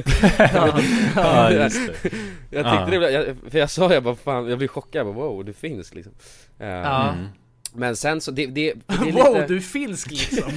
[1.17, 2.11] Ja, just det.
[2.51, 2.71] Jag Ja.
[2.77, 5.27] tyckte det, var- jag, för jag sa jag bara fan, jag blev chockad, jag bara,
[5.27, 6.13] wow du finns liksom
[6.59, 7.09] Eh, Ja.
[7.13, 7.27] Mm.
[7.75, 8.53] Men sen så, det, det,
[8.87, 9.47] det är Wow, lite...
[9.47, 10.53] du är finsk liksom!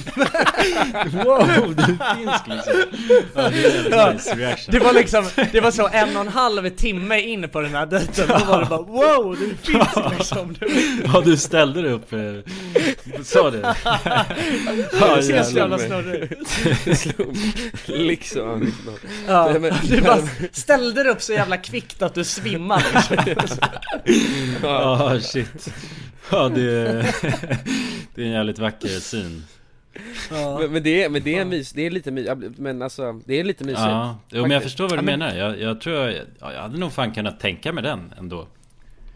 [1.24, 2.74] Wow, du är finsk liksom!
[3.34, 4.72] Ja, det är nice reaction.
[4.72, 7.86] Det var liksom, det var så en och en halv timme in på den här
[7.86, 10.54] dejten, då var det bara wow, du är finsk liksom!
[11.04, 12.18] Ja, du ställde dig upp, eh,
[13.22, 13.74] sa det?
[15.16, 16.50] Det ser så jävla snurrigt
[16.98, 17.36] Slump.
[17.86, 18.94] liksom, liksom.
[19.28, 20.18] Ja, men- du bara
[20.52, 23.16] ställde dig upp så jävla kvickt att du svimmade liksom.
[24.62, 25.68] Ja, shit.
[26.30, 27.02] Ja, det är,
[28.14, 29.44] det är en jävligt vacker syn.
[30.30, 30.58] Ja.
[30.60, 33.40] men, men det är, men det är mys, det är lite mys, men alltså, det
[33.40, 35.34] är lite mysigt Ja, jo, men jag förstår vad du menar.
[35.34, 38.46] Jag, jag tror jag, ja, jag hade nog fan kunnat tänka mig den ändå.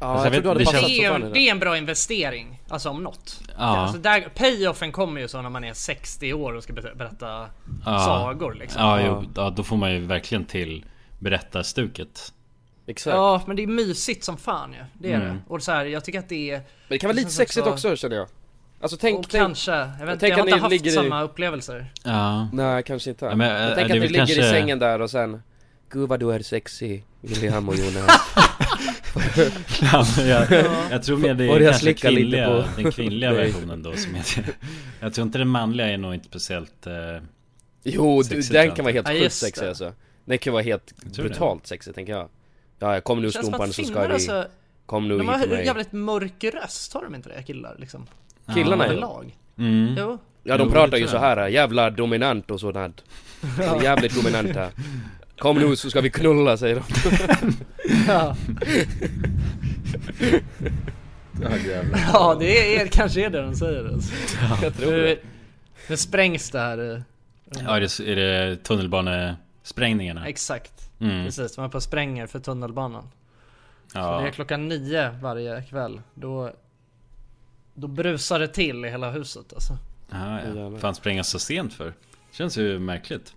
[0.01, 3.03] Ja, Alltså, jag, vet- det känns- Det är, det är en bra investering, alltså om
[3.03, 3.41] något.
[3.57, 3.63] Ja.
[3.63, 7.47] Alltså där, payoffen kommer ju så när man är 60 år och ska ber- berätta
[7.87, 7.99] Ja.
[8.05, 8.83] sagor liksom.
[8.83, 10.85] Ja, jo, ja, då får man ju verkligen till
[11.19, 12.33] berättarstuket.
[12.91, 14.79] Exakt Ja, men det är mysigt som fan ju.
[14.99, 15.29] Det är Mm.
[15.29, 15.37] det.
[15.49, 16.57] Och så här, jag tycker att det är...
[16.57, 18.29] Men det kan vara lite sexigt också- också känner jag
[18.83, 21.23] Alltså tänk, och tänk kanske, jag vet tänk jag har att inte haft i- samma
[21.23, 21.93] upplevelser.
[22.05, 22.49] Ja.
[22.53, 24.79] Nej kanske inte Ja, men, men, äh, Tänk det att väl ligger i kanske- sängen
[24.79, 25.43] där och sen
[25.91, 28.21] Gud vad du är sexy, William och Jonas
[29.83, 33.83] Ja, jag, jag tror mer det är kanske slicka lite kvinnliga, på- den kvinnliga versionen
[33.83, 34.45] då som heter
[35.01, 36.93] Jag tror inte den manliga är nog inte speciellt eh,
[37.83, 39.69] Jo, du, den kan vara jag helt Ja, sjukt sexig det.
[39.69, 39.93] alltså
[40.25, 42.29] Den kan vara helt brutalt sexig tänker jag
[42.83, 43.35] Ja, jag kom nu att
[43.75, 44.47] så ska vi alltså,
[44.87, 48.07] Kom nu de har en jävligt mörk röst, har de inte det killar liksom?
[48.55, 48.91] Killarna ja.
[48.91, 49.37] Överlag.
[49.59, 49.95] mm.
[49.99, 50.19] Jo.
[50.43, 53.05] Ja de Jo, pratar ju så här jävla dominant och sådant
[53.83, 54.71] Jävligt dominanta
[55.39, 56.83] Kom nu så ska vi knulla säger de
[58.09, 58.37] Ja.
[61.43, 61.49] Ja,
[62.13, 64.13] ja, det är, kanske är det de säger alltså.
[64.63, 65.19] Jag tror det
[65.89, 66.95] nu sprängs det här.
[66.95, 67.01] eh,
[67.65, 70.29] Ja, är det, är det tunnelbanesprängningarna?
[70.29, 70.90] Exakt.
[71.01, 71.25] Mm.
[71.25, 73.03] Precis, de är på spränger för tunnelbanan.
[73.93, 76.03] Så det Ja, är klockan nio varje kväll.
[76.15, 76.53] Då,
[77.75, 79.77] då brusar det till i hela huset alltså.
[80.11, 80.79] ja, ja.
[80.79, 81.95] Fan spränga så sent för?
[82.33, 83.35] Känns ju märkligt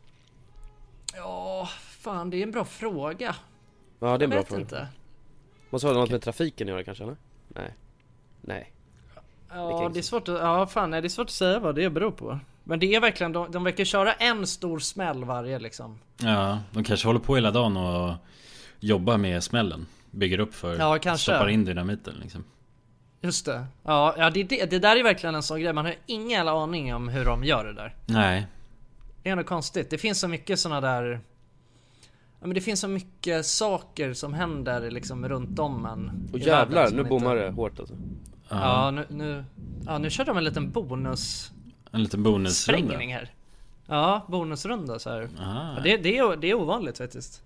[1.16, 3.36] Ja, fan det är en bra fråga.
[4.00, 4.88] Ja det är en Jag bra vet fråga inte.
[5.70, 7.18] Måste ha något med trafiken att göra kanske eller?
[7.48, 7.74] Nej
[8.42, 8.74] Nej
[9.50, 11.90] Ja, det är svårt att, ja fan nej, det är svårt att säga vad det
[11.90, 12.40] beror på.
[12.64, 16.00] Men det är verkligen, de, de verkar köra en stor smäll varje liksom.
[16.18, 18.14] Ja, de kanske håller på hela dagen och
[18.80, 21.32] jobbar med smällen Bygger upp för, Ja, kanske.
[21.32, 22.44] stoppar in dynamiten liksom
[23.22, 23.66] Just det.
[23.84, 26.52] Ja, ja det, det, det där är verkligen en sån grej, man har ingen jävla
[26.52, 27.96] aning om hur de gör det där.
[28.06, 28.48] Nej,
[29.24, 29.90] Det är nog konstigt.
[29.90, 31.20] Det finns så mycket såna där...
[32.40, 36.30] Ja men det finns så mycket saker som händer liksom runt om en.
[36.34, 37.96] Och jävlar, nu man bommar inte- det hårt alltså
[38.50, 39.44] Ja nu, nu,
[39.86, 41.52] ja nu körde de en liten bonus
[41.94, 43.32] en liten bonusrunda sprängning här.
[43.88, 45.30] Ja, bonusrunda så här.
[45.40, 47.42] Aha, Ja, det, det, är, det är ovanligt faktiskt.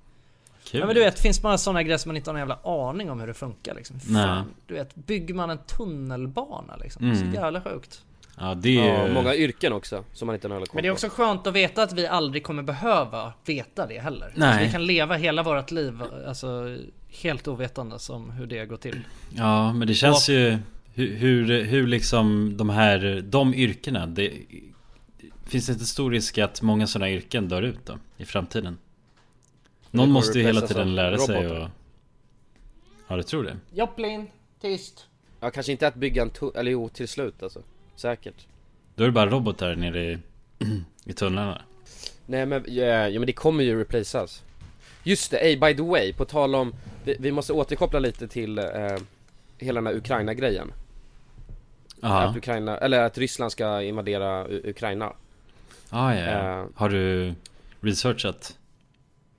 [0.64, 2.39] kul Ja men du vet, det finns bara såna grejer som man inte har någon
[2.50, 4.00] jävla aning om hur det funkar liksom.
[4.08, 4.26] Nej.
[4.26, 7.16] Fan, du vet, bygger man en tunnelbana liksom?
[7.16, 7.34] Så Mm.
[7.34, 8.04] jävla sjukt.
[8.39, 10.91] Ja, det är Ja, många yrken också som man inte har koll Men det är
[10.91, 14.32] också skönt att veta att vi aldrig kommer behöva veta det heller.
[14.36, 14.60] Nej.
[14.60, 16.78] Så vi kan leva hela vårt liv, alltså
[17.22, 19.02] helt ovetandes om hur det går till.
[19.36, 20.58] Ja, men det känns ju
[20.98, 24.34] hur, hur, hur liksom de här, de yrkena det,
[25.43, 27.98] Finns det inte stor risk att många sådana yrken dör ut då?
[28.18, 28.78] I framtiden?
[29.91, 31.62] Någon måste ju hela tiden lära sig robotar.
[31.62, 31.70] och...
[33.08, 33.58] Ja, du tror det?
[33.74, 34.28] Joplin,
[34.62, 35.08] tyst.
[35.39, 37.62] Ja kanske inte att bygga en tu- eller jo till slut alltså
[37.95, 38.48] Säkert
[38.95, 40.18] Då är det bara robotar nere i,
[41.06, 41.62] i tunnlarna
[42.26, 44.43] Nej men, ja, ja men det kommer ju replaceas
[45.04, 46.74] Just det, ey, by the way, på tal om
[47.04, 48.66] Vi, vi måste återkoppla lite till eh,
[49.58, 50.72] Hela den här Ukraina-grejen
[52.02, 55.14] Ja, Att Ukraina, eller att Ryssland ska invadera U- Ukraina
[55.89, 56.60] ah, ja, ja.
[56.60, 56.66] Eh.
[56.76, 57.34] Har du
[57.82, 58.54] researchat?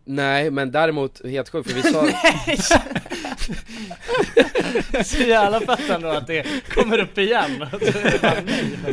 [0.05, 2.09] Nej men däremot, helt sjukt för vi sa
[5.05, 7.67] Så jävla fett ändå att det kommer upp igen.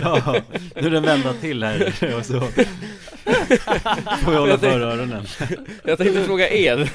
[0.01, 0.35] Ja,
[0.75, 2.39] nu är det vända till här och så
[4.23, 5.25] Får vi hålla för öronen
[5.83, 6.89] Jag tänkte fråga er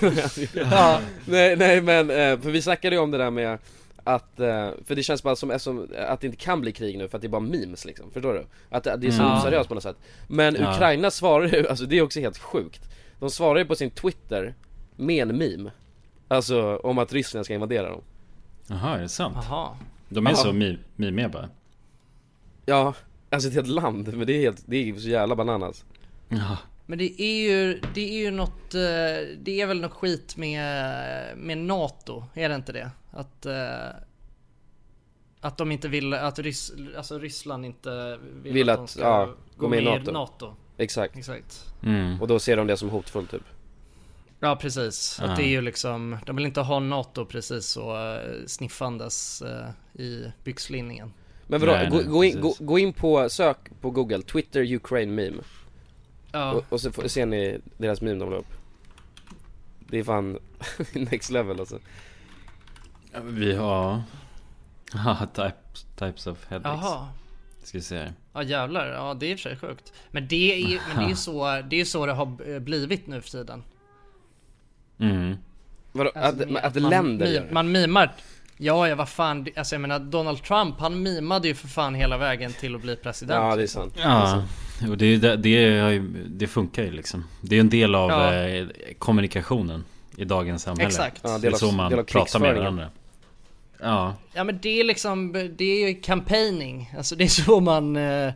[0.71, 1.01] Ja.
[1.25, 3.59] Nej, nej men, eh, för vi snackade ju om det där med
[4.05, 7.09] att, eh, för det känns bara som, som att det inte kan bli krig nu
[7.09, 8.47] för att det är bara memes liksom, förstår du?
[8.71, 9.37] Att det är så Mm.
[9.39, 9.97] oseriöst på något sätt
[10.29, 10.75] Men Ja.
[10.75, 12.81] Ukraina svarar ju, alltså det är också helt sjukt
[13.19, 14.55] De svarar ju på sin Twitter
[14.97, 15.71] med en meme
[16.29, 18.01] Alltså om att Ryssland ska invadera dem
[18.67, 19.37] Jaha, är det sant?
[19.49, 19.69] Jaha.
[20.09, 20.37] De är Ja.
[20.37, 21.49] så mi- mimiga bara?
[22.67, 22.95] Ja,
[23.31, 25.85] alltså ett helt land, men det är helt, det är så jävla bananas
[26.29, 28.81] Ja, Men det är ju, det är ju något, eh,
[29.43, 30.65] det är väl något skit med,
[31.39, 32.91] med NATO, är det inte det?
[33.11, 33.89] Att, eh,
[35.41, 39.01] att de inte vill, att Rys, alltså Ryssland inte vill, Vill att, de att, ska
[39.03, 40.55] ja, gå med i NATO.
[40.77, 41.75] Exakt, Exakt.
[41.83, 42.21] mm.
[42.21, 43.43] och då ser de det som hotfullt typ
[44.41, 45.37] Ja precis, att Ja.
[45.37, 50.33] det är ju liksom, de vill inte ha NATO precis så eh, sniffandes eh, i
[50.45, 51.13] byxlinningen.
[51.47, 54.75] Men vadå, Nej, gå, nej, gå, in, gå, gå in på, sök på google, Twitter
[54.75, 55.43] Ukraine meme
[56.33, 58.53] Ja, och, och så får, ser ni deras meme de la upp
[59.79, 60.39] Det är fan
[60.93, 61.79] next level alltså
[63.23, 64.03] Vi har...
[64.95, 67.09] Ja, types, types of headaches jaha.
[67.63, 68.13] Ska vi se här.
[68.33, 69.93] Ja jävlar, ja det är i och för sig sjukt.
[70.11, 73.21] Men det är ju men det är så, det är så det har blivit nu
[73.21, 73.63] för tiden.
[74.99, 75.37] Mm.
[75.93, 77.53] Vadå, Alltså, att, att man, länder gör det?
[77.53, 78.13] Man mimar.
[78.57, 82.19] Ja, ja vad fan, alltså jag menar Donald Trump han mimade ju för fan hela
[82.19, 83.45] vägen till att bli president.
[83.45, 84.45] Ja det är sant Ja,
[84.91, 88.35] och det, det, det, funkar ju liksom Det är en del av Ja.
[88.35, 88.67] eh,
[88.99, 89.85] kommunikationen
[90.17, 91.21] i dagens samhälle Exakt.
[91.25, 92.89] Ja, Det är så man pratar med varandra
[93.83, 96.93] Ja, Ja men det är liksom, det är ju campaigning.
[96.97, 97.97] Alltså det är så man...
[97.97, 98.33] eh,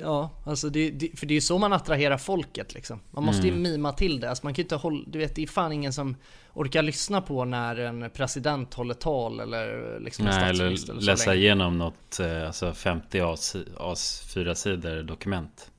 [0.00, 3.00] Ja, alltså det, det, för det är ju så man attraherar folket liksom.
[3.10, 3.62] Man måste ju Mm.
[3.62, 4.28] mima till det.
[4.30, 6.16] Alltså man kan ju inte hålla, du vet det är fan ingen som
[6.54, 11.06] orkar lyssna på när en president håller tal eller liksom en Nej, statsminister eller så
[11.06, 11.42] läsa länge.
[11.42, 15.70] igenom något, eh, alltså 50 AS, AS4 sidor dokument.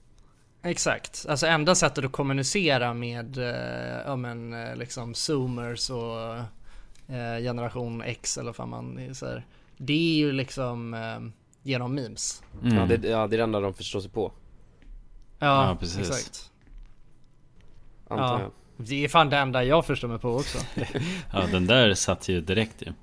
[0.63, 6.43] Exakt, alltså enda sättet att kommunicera med, eh, ja men eh, liksom zoomers och eh,
[7.41, 9.45] generation X eller vad man säger.
[9.77, 11.19] Det är ju liksom eh,
[11.63, 12.43] genom memes.
[12.63, 12.77] Mm.
[12.77, 14.31] Ja, det, ja det är det enda de förstår sig på
[15.39, 15.99] Ja, Ja, precis.
[15.99, 16.51] exakt.
[18.09, 18.51] Antar Ja, jag
[18.87, 20.57] det är fan det enda jag förstår mig på också.
[21.33, 22.93] Ja, den där satt ju direkt ju.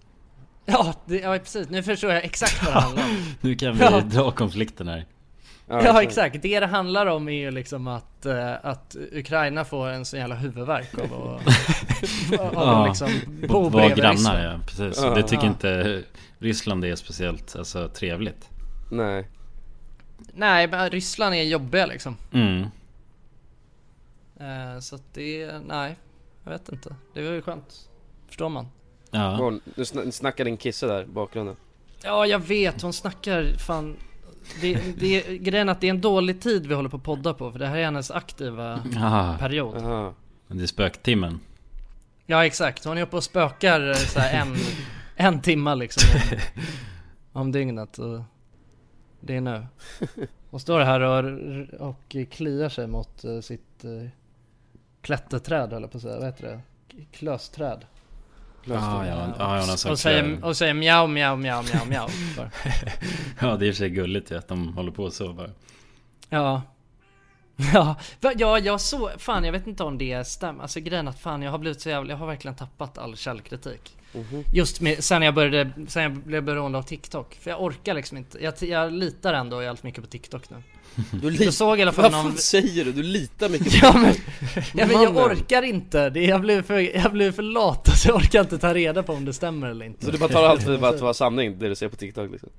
[0.64, 1.68] Ja, det, ja precis.
[1.68, 3.16] Nu förstår jag exakt vad det handlar om.
[3.40, 4.00] Nu kan vi Ja.
[4.00, 5.06] dra konflikten här.
[5.68, 6.42] Ja, exakt.
[6.42, 10.34] Det det handlar om är ju liksom att, eh, att Ukraina får en sån jävla
[10.34, 11.42] huvudvärk av att,
[12.38, 13.08] av att liksom
[13.48, 14.38] bo vara grannar Ryssland.
[14.44, 15.02] ja, precis.
[15.02, 15.14] Ja.
[15.14, 15.48] Det tycker Ja.
[15.48, 16.02] inte
[16.38, 18.48] Ryssland är speciellt alltså, trevligt.
[18.90, 19.28] Nej
[20.34, 22.16] Nej, men Ryssland är jobbiga liksom.
[22.32, 22.62] Mm.
[24.40, 25.96] Eh, Så att det, nej,
[26.44, 26.94] jag vet inte.
[27.14, 27.88] Det är väl skönt.
[28.28, 28.66] Förstår man.
[29.10, 29.50] Ja.
[29.50, 31.56] Nu sn- snackar din kisse där i bakgrunden
[32.02, 32.82] Ja, jag vet.
[32.82, 33.96] Hon snackar fan.
[34.60, 37.34] Det, det, grejen är att det är en dålig tid vi håller på att podda
[37.34, 39.36] på för det här är hennes aktiva Ah.
[39.38, 39.76] period.
[39.76, 40.14] Aha.
[40.48, 41.40] Det är spöktimmen.
[42.26, 44.56] Ja exakt, hon är uppe och spökar eh, så här en,
[45.16, 46.38] en timma liksom om,
[47.40, 48.22] om dygnet och
[49.20, 49.66] det är nu.
[50.50, 54.08] Hon står här och, och kliar sig mot eh, sitt uh,
[55.00, 56.60] klätterträd eller på att säga, vad heter det?
[57.12, 57.84] Klösträd.
[58.64, 62.08] Ja, ja, ja, ja, och, säger, och säger mjau mjau mjau mjau mjau.
[63.40, 65.50] Ja, det är i och för sig gulligt ju att de håller på så bara.
[66.28, 66.62] Ja.
[67.72, 67.96] Ja,
[68.36, 70.62] ja, jag så, fan jag vet inte om det stämmer.
[70.62, 73.96] Alltså grejen att fan jag har blivit så jävla, jag har verkligen tappat all källkritik.
[74.12, 74.44] Mhm.
[74.52, 77.38] Just med, sen jag började, sen jag blev beroende av TikTok.
[77.40, 80.62] För jag orkar liksom inte, jag, jag litar ändå jävligt mycket på TikTok nu.
[81.12, 82.36] Du Jag såg i alla fall Vad någon...
[82.36, 82.92] säger du?
[82.92, 84.14] Du litar mycket på Ja men,
[84.74, 86.10] ja, men jag orkar inte.
[86.10, 89.12] Det, jag, blev för, jag blev för lat så jag orkar inte ta reda på
[89.12, 90.04] om det stämmer eller inte.
[90.04, 92.50] Så du bara tar allt för att vara sanning, det du ser på TikTok liksom?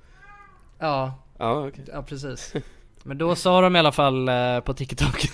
[0.79, 2.53] Ja, Ja okej ja precis.
[3.07, 5.27] Men då sa de i alla fall eh, på TikTok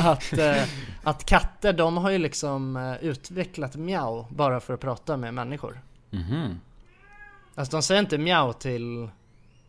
[0.00, 0.62] att, eh,
[1.02, 5.80] att katter de har ju liksom eh, utvecklat mjau bara för att prata med människor.
[6.10, 6.60] Mhm.
[7.54, 9.08] Alltså de säger inte mjau till,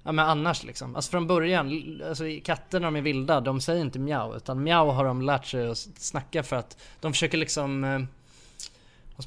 [0.04, 0.96] ja men annars liksom.
[0.96, 4.36] Alltså från början, alltså katter när de är vilda, de säger inte mjau.
[4.36, 8.08] Utan mjau har de lärt sig att snacka för att de försöker liksom,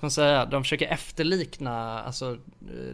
[0.02, 2.36] vad ska man säga, de försöker efterlikna alltså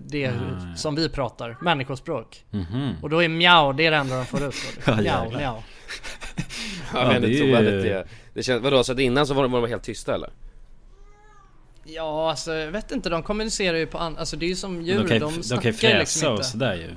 [0.06, 0.32] det Ah,
[0.70, 0.76] ja.
[0.76, 2.44] som vi pratar, människospråk.
[2.50, 2.92] Mhm.
[3.02, 4.54] Och då är mjau, det är det enda de får ut.
[4.86, 5.62] Ja, Mjau, mjau.
[6.94, 9.52] Jag Ja, det är trovärdigt det Det känns, vadå så att innan så var de,
[9.52, 10.30] var de helt tysta eller?
[11.84, 14.82] Ja alltså jag vet inte, de kommunicerar ju på an- alltså det är ju som
[14.82, 16.44] djur, de kan ju, de, de kan ju snackar fräsa liksom och inte.
[16.48, 16.88] sådär ju.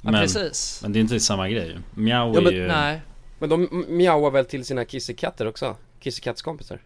[0.00, 0.78] Ja, precis.
[0.82, 1.76] men det är inte samma grej.
[1.94, 2.66] Mjau Ja, är men- ju...
[2.68, 3.00] Nej.
[3.38, 5.76] Men de mjauar väl till sina kissekatter också?
[6.00, 6.80] Kissekatskompisar?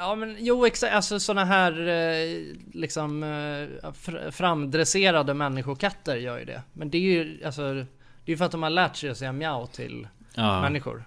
[0.00, 6.44] Ja men jo exakt, alltså såna här eh, liksom eh, fr- framdresserade människokatter gör ju
[6.44, 6.62] det.
[6.72, 7.80] Men det är ju alltså, det
[8.26, 10.60] är ju för att de har lärt sig att säga mjau till Ja.
[10.62, 11.04] människor.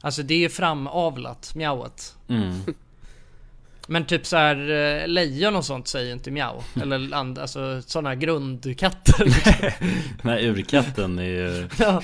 [0.00, 2.16] Alltså det är ju framavlat, mjauet.
[2.28, 2.60] Mm.
[3.88, 6.60] Men typ så här eh, lejon och sånt säger ju inte mjau.
[6.82, 9.24] Eller and, alltså sådana grundkatter.
[9.24, 9.52] liksom.
[10.22, 11.68] Den här urkatten är ju...
[11.78, 12.02] ja,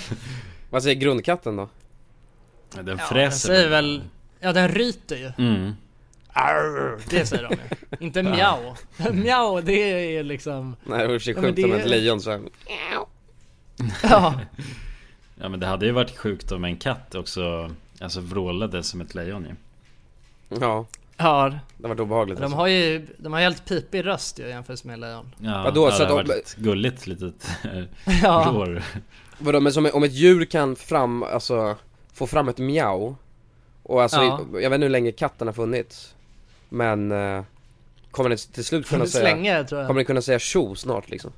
[0.70, 1.68] Vad säger grundkatten då?
[2.74, 4.02] Den ja, den fräser säger väl,
[4.40, 5.32] ja den ryter ju.
[5.46, 5.72] Mm.
[6.32, 8.06] Arr, det säger de ju.
[8.06, 8.74] Inte mjau.
[9.12, 10.76] mjau det är liksom...
[10.84, 12.40] Nej det var men sjukt om är- ett lejon så här.
[12.88, 13.08] Ja.
[15.40, 17.70] Ja men det hade ju varit sjukt om en katt också
[18.00, 19.54] Alltså vrålade som ett lejon ju
[20.60, 22.56] Ja, Ja, det har varit obehagligt de alltså.
[22.58, 25.34] har ju, de har helt pipig röst ju jämfört med lejon.
[25.38, 27.48] Ja, Vadå, ja, så det hade de- varit gulligt litet
[28.22, 28.52] Ja.
[28.54, 28.82] rår
[29.38, 31.76] Vadå men som, om ett djur kan fram, alltså
[32.14, 33.14] få fram ett mjau
[33.82, 34.40] Och alltså, Ja.
[34.52, 36.14] jag vet inte hur länge katten har funnits
[36.72, 37.44] Men eh,
[38.10, 39.88] Kommer den till slut kunna säga länge, tror jag.
[39.88, 41.32] Kommer den kunna säga tjo snart liksom?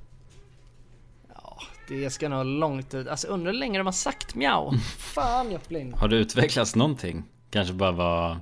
[1.89, 4.73] Det ska nog långt tid, alltså undrar hur länge de har sagt mjau.
[4.99, 5.95] Fan Joplin.
[5.95, 7.25] Har det utvecklats någonting?
[7.51, 8.39] Kanske bara var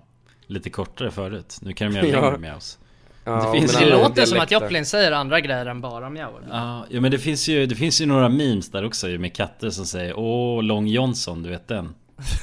[0.47, 2.20] lite kortare förut Nu kan de göra Ja.
[2.20, 2.78] längre mjaus
[3.24, 4.61] Ja, det finns Det låter som att dialekter.
[4.61, 6.30] Joplin säger andra grejer än bara mjau.
[6.51, 9.70] Ja, ja men det finns ju, det finns ju några memes där också med katter
[9.70, 11.95] som säger Åh, Long Johnson, du vet den?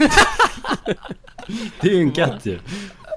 [1.82, 2.60] det är ju en katt ju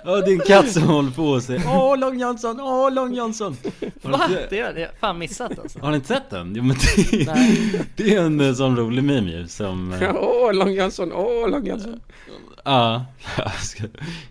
[0.04, 3.14] Ja det är en katt som håller på och säger Åh Long Johnson, åh Long
[3.14, 3.56] Johnson
[4.02, 4.26] Har Va?
[4.28, 5.78] du inte- Det har jag fan missat alltså.
[5.78, 6.54] Har ni inte sett den?
[6.56, 6.76] Jo men
[7.10, 7.82] det, Nej.
[7.96, 11.66] det är en eh, sån rolig meme ju som eh, Åh, Long Jönsson, åh, Long
[11.66, 12.00] Jönsson
[12.64, 13.04] Ja,
[13.36, 13.84] jag ska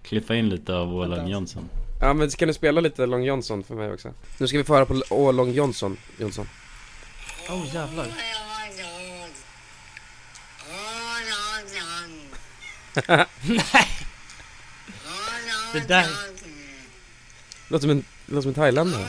[0.03, 1.63] klippa in lite av Åh Long Johnson
[2.01, 4.09] Ja men ska du spela lite Long Johnson för mig också?
[4.37, 6.47] Nu ska vi få höra på åh, Long Johnson, Jonsson
[7.49, 8.05] Åh oh, jävlar.
[15.73, 16.05] Det där...
[17.67, 19.05] Låter som en, låter som en thailändare.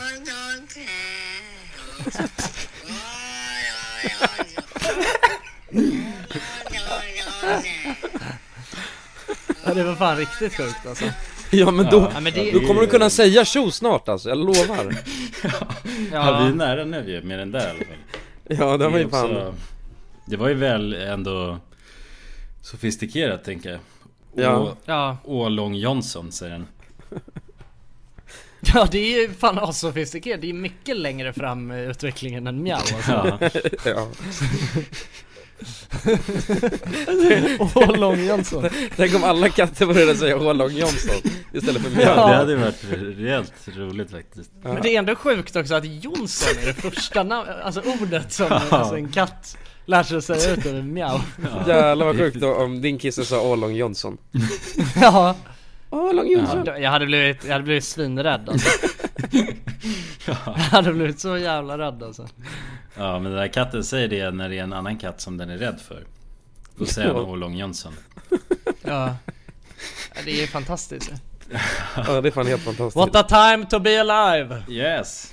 [9.64, 11.04] Ja, det var fan riktigt sjukt alltså.
[11.50, 14.38] Ja men då, Ja, men det- då kommer du kunna säga tjo snart alltså, jag
[14.38, 14.94] lovar.
[16.12, 17.96] Ja, vi är nära nu ju med den där i alla fall.
[18.48, 19.54] Ja, det var ju är också- fan-
[20.26, 21.58] Det var ju väl ändå
[22.62, 23.80] sofistikerat tänker jag.
[24.34, 24.76] Ja.
[24.84, 25.16] Ja.
[25.24, 26.66] Ålong Johnson säger den.
[28.74, 32.76] Ja det är ju fan assofistikerat, det är mycket längre fram i utvecklingen än mjau
[32.76, 33.38] alltså.
[33.84, 34.08] Ja.
[37.74, 38.68] Ålong Jönsson.
[38.96, 41.16] Tänk om alla katter började säga Ålong Jönsson
[41.52, 42.06] istället för mjau.
[42.16, 42.84] Ja, det hade varit
[43.18, 44.50] rejält roligt faktiskt.
[44.62, 48.52] Men det är ändå sjukt också att Jonsson är det första namn, alltså ordet som
[48.70, 51.18] alltså, en katt lär sig säga ut över mjau.
[51.66, 54.18] Jävlar vad sjukt då, om din kisse sa Ålong Jönsson.
[55.00, 55.36] Ja.
[55.90, 56.62] Ålong Jönsson.
[56.66, 58.68] Ja, Jag hade blivit, jag hade blivit svinrädd alltså.
[60.26, 62.26] Jag hade blivit så jävla rädd alltså.
[62.96, 65.50] Ja men den där katten säger det när det är en annan katt som den
[65.50, 66.04] är rädd för.
[66.76, 67.92] Då säger han Ålong Jönsson.
[68.82, 69.16] Ja.
[70.14, 71.12] ja det är ju fantastiskt.
[72.06, 72.96] Ja det är fan helt fantastiskt.
[72.96, 73.22] What a
[73.52, 74.62] time to be alive!
[74.68, 75.32] Yes!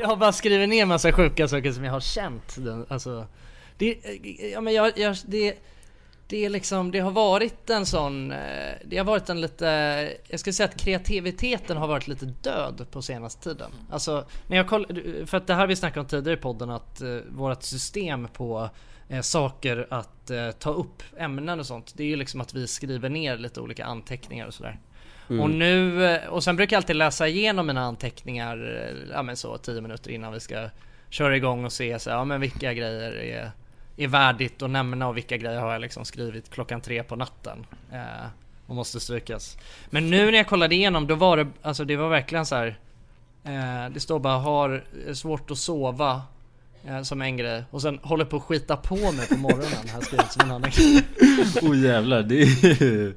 [0.00, 2.58] Jag har bara skrivit ner massa sjuka saker som jag har känt.
[2.88, 3.26] Alltså,
[3.78, 5.58] det, eh, ja, men jag, jag, det,
[6.26, 8.38] det är liksom, det har varit en sån, eh,
[8.84, 9.66] det har varit en lite,
[10.28, 13.70] jag skulle säga att kreativiteten har varit lite död på senaste tiden.
[13.90, 14.86] Alltså, när jag koll,
[15.26, 18.70] för att det här vi snackade om tidigare i podden att uh, vårt system på
[19.08, 21.92] eh, saker att eh, ta upp ämnen och sånt.
[21.96, 24.78] Det är ju liksom att vi skriver ner lite olika anteckningar och sådär.
[25.30, 25.42] Mm.
[25.42, 29.36] Och nu, eh, och sen brukar jag alltid läsa igenom mina anteckningar, eh, ja men
[29.36, 30.68] så 10 minuter innan vi ska
[31.10, 33.50] köra igång och se så ja men vilka grejer är,
[33.96, 37.66] är värdigt att nämna och vilka grejer har jag liksom skrivit klockan tre på natten.
[37.92, 38.26] Eh,
[38.66, 39.58] och måste strykas.
[39.90, 42.78] Men nu när jag kollade igenom då var det, alltså det var verkligen så här.
[43.44, 46.22] Eh, det står bara har svårt att sova.
[46.86, 47.64] Eh, som en grej.
[47.70, 49.88] Och sen håller på att skita på mig på morgonen.
[49.92, 51.04] Här skrivit som en annan grej.
[51.62, 53.14] Oh jävlar, det är.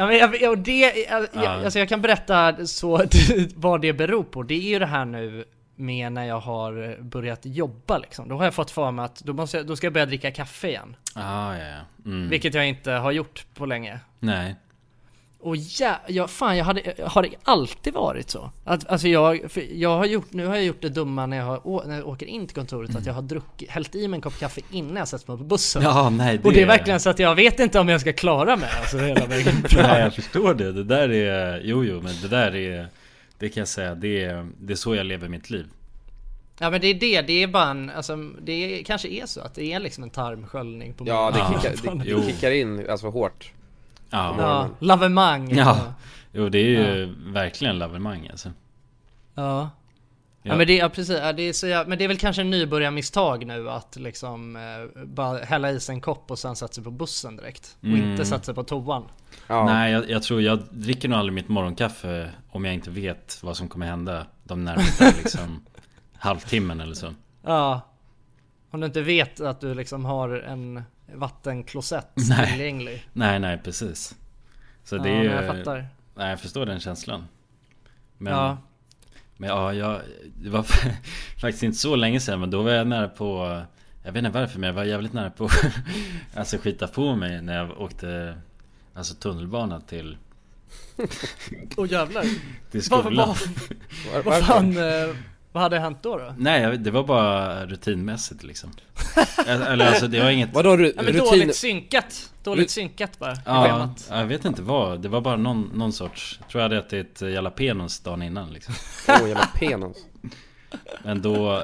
[0.00, 1.48] Ja, men jag, och det, jag, Ja.
[1.48, 3.04] alltså jag kan berätta så
[3.54, 4.42] vad det beror på.
[4.42, 5.44] Det är ju det här nu
[5.76, 8.28] med när jag har börjat jobba liksom.
[8.28, 10.30] Då har jag fått för mig att då, måste jag, då ska jag börja dricka
[10.30, 10.96] kaffe igen.
[11.14, 12.10] Ah, ja, ja.
[12.10, 12.28] Mm.
[12.28, 14.00] Vilket jag inte har gjort på länge.
[14.18, 14.56] Nej.
[15.42, 18.50] Och ja, ja fan jag hade, har det alltid varit så?
[18.64, 19.40] Att, alltså jag,
[19.72, 22.08] jag har gjort, nu har jag gjort det dumma när jag, har, å- när jag
[22.08, 24.96] åker in till kontoret att jag har druckit, hällt i mig en kopp kaffe innan
[24.96, 25.82] jag sätter mig på bussen.
[25.82, 28.12] Ja, nej, Och det är det- verkligen så att jag vet inte om jag ska
[28.12, 31.60] klara mig alltså hela vägen Nej jag förstår det, det där är...
[31.64, 32.86] Jo jo men det där är...
[33.38, 35.66] Det kan jag säga, det är, det är så jag lever mitt liv.
[36.58, 39.40] Ja men det är det, det är bara en, alltså det är, kanske är så
[39.40, 43.08] att det är liksom en tarmsköljning på Ja det kickar, det, det kickar in alltså
[43.10, 43.52] hårt.
[44.10, 44.34] Ja.
[44.38, 45.50] Ja, lavemang.
[45.56, 45.78] Ja.
[46.32, 46.64] Jo det är
[46.96, 48.48] ju verkligen lavemang alltså.
[49.34, 49.70] Ja.
[50.42, 50.56] Ja, Ja.
[50.56, 53.46] men det, ja precis, ja, det är så men det är väl kanske en nybörjarmisstag
[53.46, 56.90] nu att liksom eh, bara hälla i sig en kopp och sen sätta sig på
[56.90, 57.76] bussen direkt.
[57.80, 58.10] Och Mm.
[58.10, 59.04] inte sätta sig på toan.
[59.48, 63.56] Nej jag, jag tror jag dricker nog aldrig mitt morgonkaffe om jag inte vet vad
[63.56, 65.60] som kommer hända de närmaste liksom
[66.18, 67.14] halvtimmen eller så.
[67.44, 67.80] Ja.
[68.70, 70.82] Om du inte vet att du liksom har en
[71.14, 72.50] vattenklosett Nej.
[72.50, 73.06] tillgänglig.
[73.12, 74.14] Nej nej precis.
[74.84, 75.30] Så det Ja, är ju...
[75.30, 75.86] jag fattar.
[76.14, 77.24] Nej jag förstår den känslan.
[78.18, 78.58] Men, Ja.
[79.36, 80.00] men ja, jag,
[80.36, 80.62] det var
[81.40, 83.62] faktiskt inte så länge sedan men då var jag nära på
[84.04, 85.48] Jag vet inte varför men jag var jävligt nära på
[86.34, 88.36] Alltså skita på mig när jag åkte
[88.94, 90.16] Alltså tunnelbana till
[91.76, 92.22] Åh jävlar.
[92.70, 93.34] Till Vad- skolan
[94.14, 95.16] vad- Vad fan, eh,
[95.52, 96.34] vad hade hänt då då?
[96.38, 98.70] Nej det var bara rutinmässigt liksom
[99.46, 102.32] Eller alltså det var inget Vadå ru- Ja, men dåligt synkat.
[102.42, 103.36] Dåligt synkat bara.
[103.46, 105.00] Ja, jag vet inte vad.
[105.00, 106.36] Det var bara någon, någon sorts...
[106.40, 108.74] Jag tror jag hade ätit jalapenos dagen innan liksom.
[109.08, 109.96] Åh, jalapenos.
[111.04, 111.62] Men då...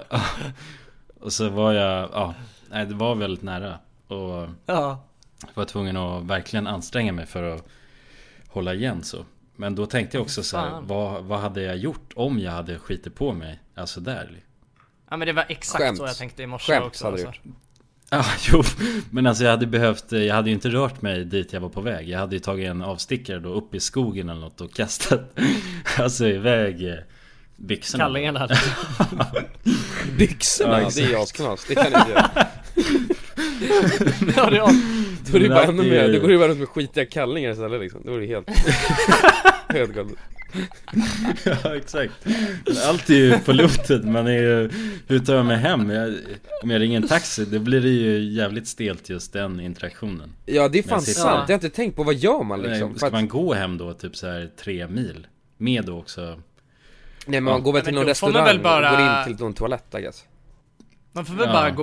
[1.20, 2.10] Och så var jag...
[2.12, 2.34] Ja,
[2.70, 3.78] nej, det var väldigt nära.
[4.08, 5.04] Och Ja.
[5.54, 7.64] var tvungen att verkligen anstränga mig för att
[8.48, 9.24] hålla igen så.
[9.56, 12.78] Men då tänkte jag också så här, vad, vad hade jag gjort om jag hade
[12.78, 13.60] skitit på mig?
[13.74, 14.40] Alltså där.
[15.10, 15.98] Ja men det var exakt Skämt.
[15.98, 17.04] så jag tänkte i morse Skämt också.
[17.04, 17.40] hade alltså.
[18.10, 18.62] Ja, jo.
[19.10, 21.80] Men alltså jag hade behövt, jag hade ju inte rört mig dit jag var på
[21.80, 22.08] väg.
[22.08, 25.38] Jag hade ju tagit en avstickare då upp i skogen eller något och kastat
[25.98, 26.94] Alltså iväg eh,
[27.56, 28.04] byxorna.
[28.04, 28.48] Kallingarna.
[30.18, 30.80] Byxorna?
[30.82, 32.30] Ja, det är asknas, det kan du inte göra.
[34.36, 34.95] ja, det är
[35.30, 37.50] Då är det bara ännu mer, ju- då går det bara runt med skitiga kallingar
[37.50, 38.00] istället liksom.
[38.04, 38.48] Då är det helt...
[39.68, 40.12] helt galet.
[41.44, 42.12] ja exakt
[42.88, 44.70] Allt är ju på luften, man är ju
[45.06, 45.90] Hur tar jag mig hem?
[45.90, 46.14] Jag,
[46.62, 50.68] om jag ringer en taxi, då blir det ju jävligt stelt just den interaktionen Ja
[50.68, 52.88] det är fan sant, har jag inte tänkt på, vad gör man liksom?
[52.90, 55.26] Nej, Ska man gå hem då typ så här tre mil?
[55.58, 56.40] Med då också Nej
[57.26, 57.58] men man Ja.
[57.58, 60.24] går väl till någon restaurang bara- och går in till någon toalett I guess
[61.12, 61.52] Man får väl Ja.
[61.52, 61.82] bara gå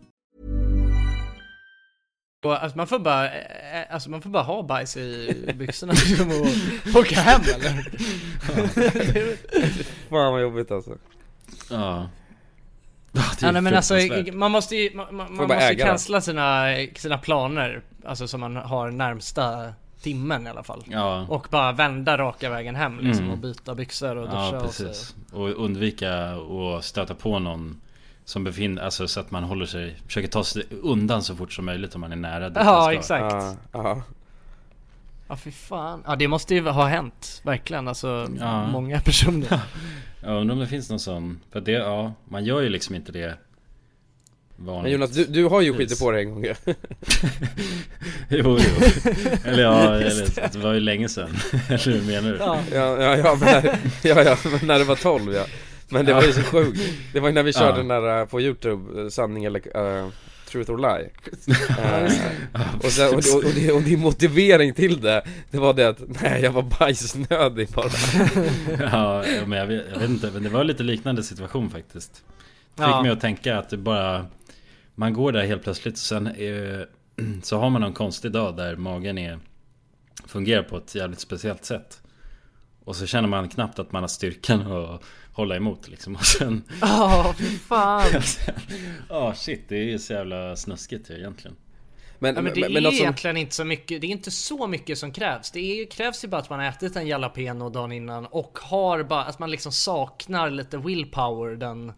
[2.43, 3.31] Och, alltså, man får bara, eh,
[3.89, 6.47] alltså man får bara ha bajs i byxorna liksom och
[7.01, 7.71] åka hem eller?
[10.09, 10.97] Fan vad jobbigt alltså.
[11.69, 12.09] Ja.
[13.41, 13.93] Ja, nej, men alltså
[14.33, 16.65] man måste ju, man, man måste cancella sina,
[16.95, 20.83] sina planer Alltså som man har närmsta timmen i alla fall.
[20.87, 21.25] Ja.
[21.29, 23.31] Och bara vända raka vägen hem liksom Mm.
[23.31, 24.83] och byta byxor och duscha Ja och så.
[24.83, 25.15] precis.
[25.31, 26.13] Och undvika
[26.77, 27.81] att stöta på någon
[28.25, 31.65] Som befinner, alltså så att man håller sig Försöker ta sig undan så fort som
[31.65, 34.01] möjligt om man är nära dit Ja exakt Ja, ja.
[35.27, 38.67] Ja fy fan, ja det måste ju ha hänt verkligen alltså Ja.
[38.67, 39.59] många personer
[40.23, 43.11] Jag undrar om det finns någon sån För det, ja, man gör ju liksom inte
[43.11, 43.37] det
[44.65, 44.83] Vanligt.
[44.83, 46.53] Men Jonas, du, du har ju skitit på dig en gång ju.
[48.29, 48.85] Jo, jo.
[49.45, 51.37] Eller ja, eller, det var ju länge sedan.
[51.67, 52.37] Eller hur menar du?
[52.37, 52.59] Ja,
[53.01, 55.45] ja, ja, men när, ja, ja, men när det var 12 ja
[55.91, 56.79] Men det var ju så sjukt.
[57.13, 57.77] Det var ju när vi körde Ja.
[57.77, 60.09] den där eh, på youtube, eh, sanning eller uh,
[60.47, 61.09] Truth or lie.
[61.77, 62.85] Det.
[62.87, 65.23] och, sen, och, och, och, det, och din motivering till det.
[65.51, 67.89] Det var det att, nej jag var bajsnödig bara.
[68.79, 72.11] Ja, ja, men jag vet, jag vet inte, men det var lite liknande situation faktiskt.
[72.75, 73.01] Fick Ja.
[73.01, 74.25] mig att tänka att det bara
[74.95, 76.85] Man går där helt plötsligt och sen är,
[77.43, 79.39] Så har man någon konstig dag där magen är
[80.27, 82.01] Fungerar på ett jävligt speciellt sätt.
[82.83, 85.01] Och så känner man knappt att man har styrkan att
[85.33, 88.21] hålla emot liksom och sen Ja, fy fan.
[89.09, 91.55] Ja shit, det är ju så jävla snuskigt ju egentligen
[92.19, 94.11] Men, ja, men det men- är men något som- egentligen inte så mycket, det är
[94.11, 95.51] inte så mycket som krävs.
[95.51, 99.03] Det är, krävs ju bara att man har ätit en jalapeno dagen innan och har
[99.03, 101.93] bara, att man liksom saknar lite willpower den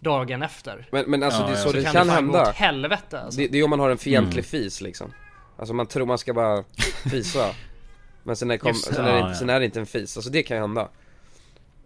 [0.00, 0.88] dagen efter.
[0.92, 3.40] Men, men alltså det är så, det kan, kan, hända åt helvete alltså.
[3.40, 4.44] det, det är om man har en fientlig Mm.
[4.64, 5.12] fis liksom
[5.56, 6.64] Alltså man tror man ska bara
[7.10, 7.50] fisa
[8.22, 9.34] Men sen är, kom, sen, är det, Ja, inte- ja.
[9.34, 10.88] sen är det inte en fis, alltså det kan ju hända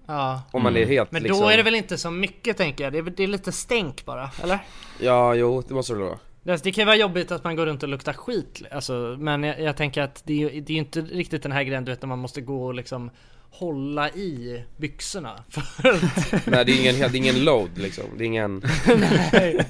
[0.09, 0.43] Ja.
[0.53, 2.93] Om man är helt Men liksom då är det väl inte så mycket tänker jag,
[2.93, 4.59] det är, det är lite stänk bara, eller?
[5.01, 7.67] Ja, jo, det måste det vara Det det kan ju vara jobbigt att man går
[7.67, 10.75] runt och luktar skit alltså, Men jag, jag tänker att det är ju det är
[10.75, 13.11] ju inte riktigt den här grejen du vet när man måste gå och liksom
[13.51, 16.46] Hålla i byxorna för att...
[16.46, 18.62] Nej det är ingen, det är ingen load liksom, det är ingen
[18.96, 19.66] Nej.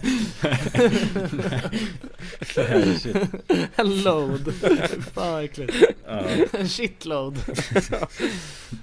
[3.76, 4.54] En load.
[5.14, 5.74] Fan vad äckligt.
[6.52, 7.38] En shitload.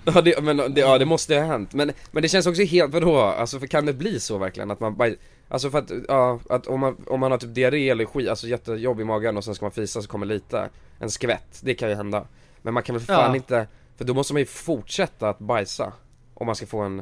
[0.05, 2.93] Ja det, men det, ja, det måste ha hänt, men, men det känns också helt,
[2.93, 3.19] vadå?
[3.19, 4.71] Alltså för kan det bli så verkligen?
[4.71, 5.09] Att man bara,
[5.47, 8.47] alltså för att, ja, att om man, om man har typ diarré eller skit, alltså
[8.47, 10.69] jättejobb i magen och sen ska man fisa så kommer lite,
[10.99, 12.27] en skvätt, det kan ju hända
[12.61, 13.35] Men man kan väl fan Ja.
[13.35, 13.67] inte,
[13.97, 15.93] för då måste man ju fortsätta att bajsa
[16.33, 17.01] Om man ska få en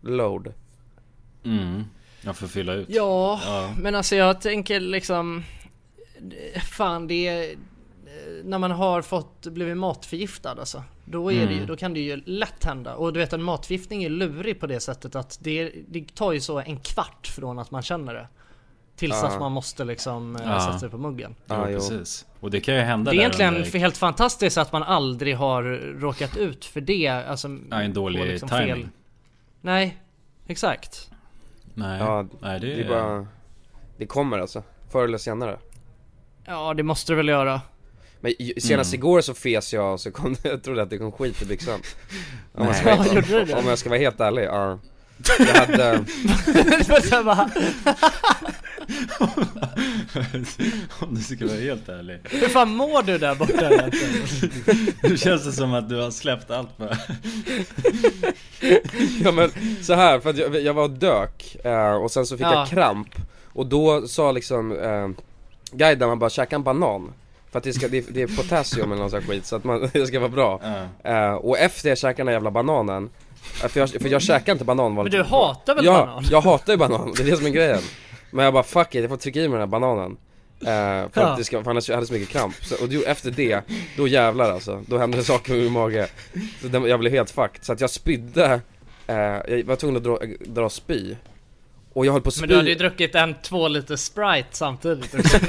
[0.00, 0.52] load
[1.44, 1.84] Mm,
[2.24, 3.74] jag får fylla ut Ja, Ja.
[3.78, 5.42] men alltså jag tänker liksom
[6.72, 7.54] Fan det är
[8.44, 10.82] när man har fått blivit matförgiftad alltså.
[11.04, 11.66] Då, är det ju, Mm.
[11.66, 12.94] då kan det ju lätt hända.
[12.94, 16.40] Och du vet en matförgiftning är lurig på det sättet att det, det tar ju
[16.40, 18.28] så en kvart från att man känner det.
[18.96, 19.28] Tills Ja.
[19.28, 20.60] att man måste liksom eh, Ja.
[20.60, 21.34] sätta sig på muggen.
[21.46, 22.26] Ja, precis.
[22.40, 25.62] Och det kan ju hända Det är egentligen under- helt fantastiskt att man aldrig har
[26.00, 27.08] råkat ut för det.
[27.08, 28.88] Alltså, Ja, en dålig på timing.
[29.60, 29.96] Nej,
[30.46, 31.10] exakt.
[31.74, 33.26] Nej, Ja, nej det, det är bara...
[33.96, 34.62] Det kommer alltså,
[34.92, 35.58] förr eller senare.
[36.44, 37.60] Ja, det måste det väl göra.
[38.20, 39.00] Men senast Mm.
[39.00, 41.80] igår så fes jag så kom det, jag trodde att det kom skit i byxan
[42.54, 43.04] Om jag ska Ja,
[43.44, 43.54] det?
[43.54, 44.78] om jag ska vara helt ärlig, ja
[45.38, 46.04] Jag hade,
[51.00, 52.20] Om du ska vara helt ärlig.
[52.24, 53.70] Hur fan mår du där borta?
[55.08, 56.96] Nu känns det som att du har släppt allt bara.
[59.24, 59.50] ja men
[59.82, 62.54] så här för att jag, jag var och dök eh, och sen så fick Ja.
[62.54, 63.08] jag kramp
[63.52, 65.08] Och då sa liksom eh,
[65.72, 67.12] guiden, man bara käka en banan
[67.50, 69.64] För att det, ska, det, det är potassium eller någon sån här skit så att
[69.64, 70.60] man, det ska vara bra
[71.04, 73.10] eh, Och efter jag käkade den där jävla bananen
[73.42, 76.24] för jag, för jag käkar inte banan Men vanligt du hatar väl ja, banan?
[76.30, 77.80] jag hatar ju banan, det är det som är grejen
[78.32, 80.16] Men jag bara fuck it, jag får trycka i mig den här bananen
[80.60, 80.66] eh,
[81.12, 81.26] För Ja.
[81.26, 83.60] att det ska, för annars jag hade så mycket kramp så, Och då, efter det,
[83.96, 86.08] då jävlar alltså, då hände det saker med min mage
[86.62, 88.60] så den, Jag blev helt fucked, så att jag spydde
[89.06, 91.16] eh, Jag var tvungen att dra, dra spy
[91.92, 94.48] Och jag höll på att spy Men du hade ju druckit en två liter Sprite
[94.50, 95.38] samtidigt också.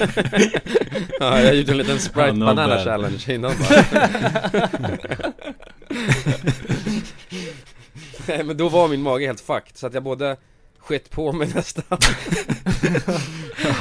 [1.19, 2.83] Ja, jag gjorde en liten Sprite Ja, no banana bad.
[2.83, 4.09] challenge innan bara.
[8.27, 10.37] Nej men då var min mage helt fucked så att jag både
[10.83, 11.83] skett på mig nästan.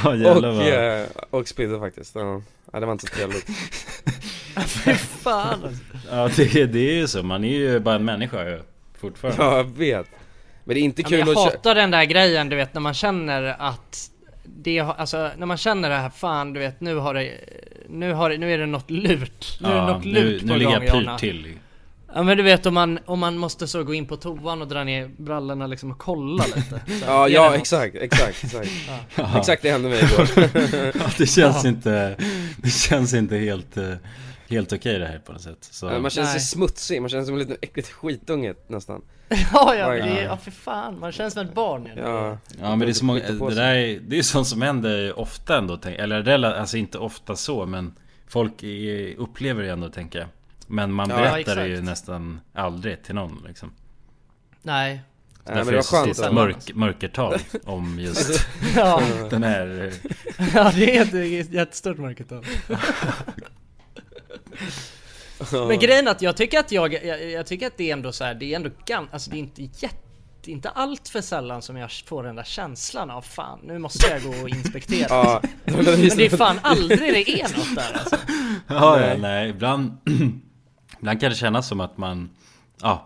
[0.03, 2.41] Ja, jävlar och, vad- eh, och spydde faktiskt, ja.
[2.71, 3.45] ja det var inte så trevligt.
[4.67, 5.63] Fy fan.
[5.63, 5.83] Alltså.
[6.11, 8.61] Ja det, det är ju så, man är ju bara en människa ju
[8.99, 9.43] Fortfarande.
[9.43, 10.07] Ja jag vet.
[10.63, 12.55] Men det är inte Ja, kul men jag att kö- hatar den där grejen du
[12.55, 14.09] vet när man känner att
[14.43, 17.31] det, har- alltså när man känner det här fan du vet nu har det
[17.89, 19.57] Nu har det, nu är det något lurt.
[19.61, 21.57] Nu är det Ja, något nu, lurt på nu ligger gång jag pyrt till
[22.15, 24.67] Ja men du vet om man, om man måste så gå in på toan och
[24.67, 27.57] dra ner brallorna liksom och kolla lite Så Ja, ja något?
[27.59, 28.69] exakt, exakt, exakt
[29.17, 29.37] Ja.
[29.37, 30.29] Exakt det hände mig igår
[30.95, 31.69] ja, Det känns Ja.
[31.69, 32.15] inte
[32.57, 33.93] Det känns inte helt eh,
[34.47, 35.85] Helt okej det här på något sätt så.
[35.85, 36.41] Ja, Man känner sig Nej.
[36.45, 39.01] smutsig, man känner sig som en liten äckligt skitunge nästan
[39.53, 41.97] Ja ja, det är, ja för fan, man känns som ett barn igen.
[42.01, 45.19] Ja, Ja men det är så många, det där är, det är sånt som händer
[45.19, 47.93] ofta ändå Eller alltså inte ofta så men
[48.27, 48.63] Folk
[49.17, 50.27] upplever det ändå tänker jag
[50.67, 53.73] Men man Ja, berättar det ju nästan aldrig till någon liksom
[54.61, 55.01] Nej
[55.45, 59.01] Nej, men Därför det är var det så skönt att- mörk, mörkertal om just Ja,
[59.29, 59.93] den här
[60.53, 62.45] ja det är ett, det är ett jättestort mörkertal
[65.51, 68.11] Men grejen är att jag tycker att jag, jag, jag tycker att det är ändå
[68.11, 69.97] så här, det är ändå gan, alltså det är inte jätte
[70.45, 73.79] det är inte allt för sällan som jag får den där känslan av fan, nu
[73.79, 75.07] måste jag gå och inspektera.
[75.09, 78.15] Ja, Men det är fan aldrig det är något där alltså.
[78.67, 79.07] Ja, Nej.
[79.09, 79.17] nej.
[79.19, 79.97] nej, ibland
[81.03, 82.29] Ibland kan det kännas som att man
[82.81, 83.03] Ja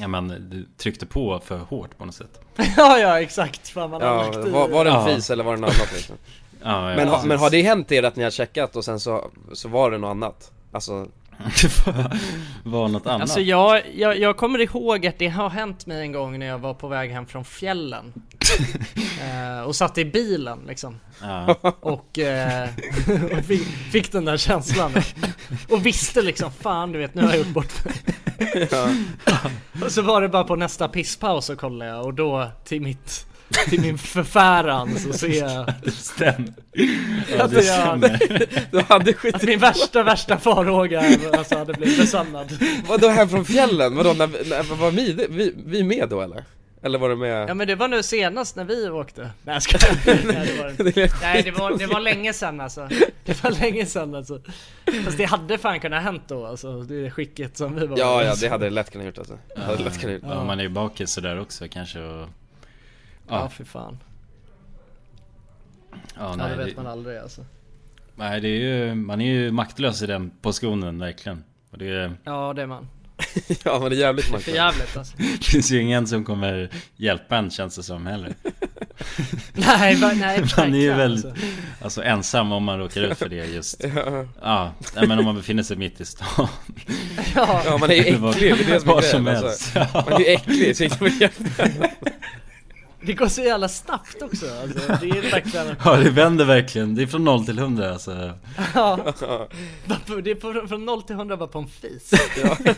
[0.00, 2.40] Ja men du tryckte på för hårt på något sätt
[2.76, 4.50] Ja ja exakt, fan man har Ja, i.
[4.50, 5.06] var, var det en Ja.
[5.06, 6.16] fis eller var det något annat liksom?
[6.62, 9.00] Ja, ja Men, ha, men har det hänt er att ni har checkat och sen
[9.00, 10.52] så, så var det något annat?
[10.72, 11.06] Alltså,
[12.64, 13.20] var något annat?
[13.20, 16.58] Alltså jag, jag, jag kommer ihåg att det har hänt mig en gång när jag
[16.58, 18.12] var på väg hem från fjällen
[19.56, 21.56] eh, Och satt i bilen liksom Ja.
[21.80, 22.68] Och, eh,
[23.38, 24.92] och fick, fick den där känslan
[25.68, 27.94] Och visste liksom fan du vet nu har jag gjort bort mig
[28.70, 28.88] ja.
[29.84, 33.24] Och så var det bara på nästa pisspaus så kollade jag och då till mitt
[33.68, 36.52] till min förfäran så ser jag Det stämmer
[37.36, 41.02] Ja Att det jag- stämmer Du hade skit att min värsta värsta farhåga
[41.38, 43.96] alltså hade blivit besannad Vadå här från fjällen?
[43.96, 46.44] Vadå, när, när, var vi, vi, vi med då eller?
[46.82, 47.48] Eller var det med?
[47.48, 49.20] Ja men det var nu senast när vi åkte.
[49.42, 50.26] Nej jag skojar.
[50.32, 51.20] Nej det var det.
[51.22, 52.88] Nej det var, det var länge sedan alltså.
[53.24, 54.40] Det var länge sedan alltså.
[55.04, 56.82] Fast det hade fan kunnat hänt då alltså.
[56.82, 57.98] Det är skicket som vi var.
[57.98, 59.38] Ja, ja det hade det lätt kunnat gjort alltså.
[59.56, 60.22] Det hade lätt kunnat gjort.
[60.30, 62.28] ja, man är ju bakis sådär också kanske och
[63.28, 63.98] Ja Ja, för fan.
[65.92, 67.44] Ja Ja nej, det vet man aldrig alltså.
[68.14, 71.44] Nej det är ju, man är ju maktlös i den positionen verkligen.
[71.70, 72.88] Och det, Ja det är man
[73.64, 74.56] Ja men det är jävligt För märkligt.
[74.56, 75.16] jävligt alltså.
[75.38, 78.34] Det finns ju ingen som kommer hjälpa en känns det som heller.
[79.52, 81.34] Nej, va, nej Man är ju verkligen, väl alltså.
[81.82, 83.84] alltså ensam om man råkar ut för det just.
[83.94, 84.24] Ja,
[84.94, 86.48] Ja, men om man befinner sig mitt i stan.
[87.34, 89.78] Ja, ja man är ju äcklig, det är det som är grejen alltså.
[89.94, 90.84] Man är ju äcklig, så
[93.00, 97.02] det går så jävla snabbt också alltså Det är verkligen Ja det vänder verkligen, det
[97.02, 98.32] är från 0 till 100 alltså
[98.74, 98.96] Ja
[100.22, 102.12] Det är från 0 till 100 bara på en fis
[102.42, 102.56] Ja.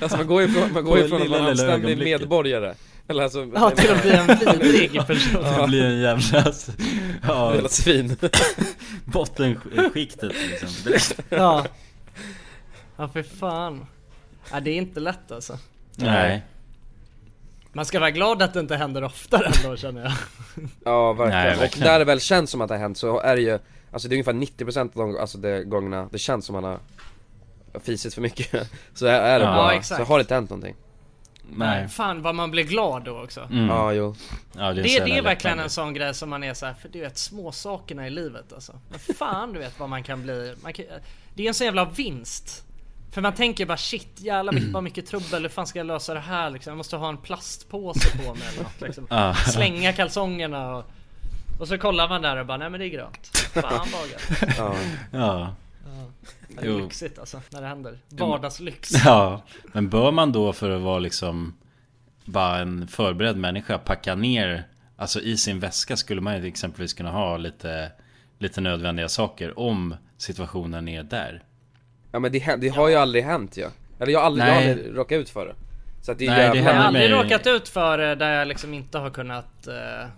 [0.00, 2.74] Alltså man går ju från, man går ju från att vara en anständig medborgare
[3.08, 5.42] Eller alltså Ja, till att bli en vidrig person.
[5.44, 5.66] Ja.
[5.66, 6.52] blir en jävla...
[7.22, 8.16] Ja, Jävla svin.
[9.04, 10.68] Bottenskiktet liksom.
[11.28, 11.66] Ja.
[12.96, 13.86] Ja för fan.
[14.52, 15.58] Ja, det är inte lätt alltså.
[15.96, 16.42] Nej.
[17.76, 20.12] Man ska vara glad att det inte händer oftare ändå känner jag.
[20.84, 21.58] Ja verkligen.
[21.58, 23.58] Nej, och där det väl känns som att det har hänt så är det ju
[23.92, 26.78] Alltså det är ungefär 90% av de alltså de gångerna det känns som man har
[27.80, 30.00] fisit för mycket Så är är det Ja, bara, exakt.
[30.00, 30.74] så har det inte hänt någonting
[31.50, 31.88] Nej.
[31.88, 33.40] Fan vad man blir glad då också.
[33.40, 33.66] Mm.
[33.66, 34.14] Ja jo
[34.56, 36.88] Ja, Det, det, jävla är verkligen en sån grej som man är så här, för
[36.88, 38.72] du vet små sakerna i livet alltså.
[38.88, 40.54] Men fan du vet vad man kan bli.
[40.62, 40.84] Man kan,
[41.34, 42.65] det är en sån jävla vinst.
[43.12, 44.72] För man tänker bara shit jävlar Mm.
[44.72, 46.70] vad mycket trubbel, hur fan ska jag lösa det här liksom?
[46.70, 49.06] Jag måste ha en plastpåse på mig eller något liksom.
[49.10, 49.34] Ja.
[49.34, 50.84] Slänga kalsongerna och,
[51.60, 53.26] och så kollar man där och bara nej men det är grönt.
[53.54, 54.54] Fan vad gött.
[54.58, 54.74] Ja,
[55.12, 55.54] Ja.
[56.48, 56.78] Det är Jo.
[56.78, 57.98] lyxigt alltså när det händer.
[58.08, 58.90] Vardagslyx.
[59.04, 59.42] Ja,
[59.72, 61.56] men bör man då för att vara liksom
[62.24, 64.66] bara en förberedd människa packa ner
[64.98, 67.92] Alltså i sin väska skulle man ju exempelvis kunna ha lite
[68.38, 71.42] Lite nödvändiga saker om situationen är där
[72.16, 73.66] Ja men det, det har ju aldrig hänt ju
[74.00, 74.70] Eller jag har aldrig, jag har Nej.
[74.72, 75.54] aldrig råkat ut för det
[76.02, 76.70] Så att det är Nej, det jävla...
[76.70, 80.08] Jag har aldrig mig- råkat ut för det där jag liksom inte har kunnat eh,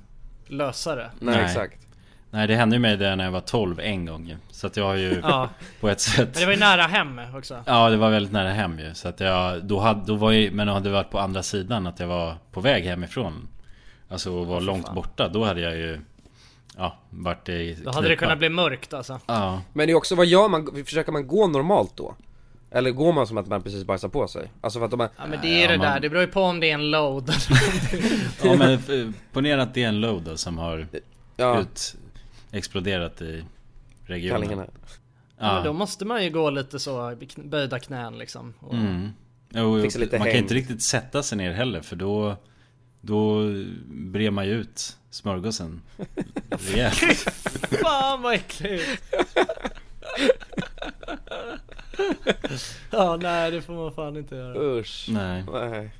[0.46, 1.10] lösa det.
[1.20, 1.44] Nej, Nej.
[1.44, 1.86] exakt
[2.30, 4.36] Nej det hände ju mig där när jag var 12 en gång ju.
[4.50, 5.48] Så att jag har ju Ja.
[5.80, 7.62] på ett sätt Men det var ju nära hem också.
[7.66, 8.94] Ja det var väldigt nära hem ju.
[8.94, 11.86] Så att jag, då hade, då var jag, men jag hade varit på andra sidan
[11.86, 13.48] att jag var på väg hemifrån
[14.08, 16.00] Alltså och var långt borta, då hade jag ju
[16.76, 19.20] Ja, varit i Då hade det kunnat bli mörkt alltså.
[19.26, 20.84] Ja, Men det är också, vad gör man?
[20.84, 22.14] Försöker man gå normalt då?
[22.70, 24.50] Eller går man som att man precis bajsar på sig?
[24.60, 25.08] Alltså för att de är...
[25.16, 26.74] Ja men det är Ja, det man- där, det beror ju på om det är
[26.74, 27.30] en load.
[28.44, 30.86] ja men eh, ponera att det är en load då, som har
[31.36, 31.96] Ja, ut
[32.52, 33.44] exploderat i
[34.06, 34.66] regionen kallingarna
[35.40, 35.54] Ja.
[35.54, 38.54] men då måste man ju gå lite så böjda knän liksom.
[38.60, 39.10] Och, mm.
[39.50, 40.42] jo, Fixa lite man kan häng.
[40.42, 42.36] inte riktigt sätta sig ner heller för då
[43.00, 43.40] Då
[43.86, 45.82] brer man ju ut smörgåsen
[46.50, 46.98] rejält
[47.82, 49.02] Fan vad äckligt!
[52.90, 54.78] ja nej det får man fan inte göra.
[54.78, 55.90] Usch Nej Nej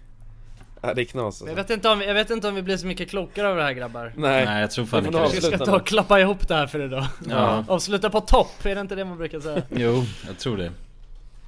[0.81, 1.73] Ja, det är knas Men Jag alltså.
[1.73, 3.73] vet, inte om, jag vet inte om vi blir så mycket klokare av det här
[3.73, 4.13] grabbar.
[4.17, 6.67] Nej, Nej jag tror fan det kanske Vi ska ta och klappa ihop det här
[6.67, 7.07] för idag.
[7.29, 7.65] Ja.
[7.69, 9.63] Avsluta på topp, är det inte det man brukar säga?
[9.71, 10.73] Jo, jag tror det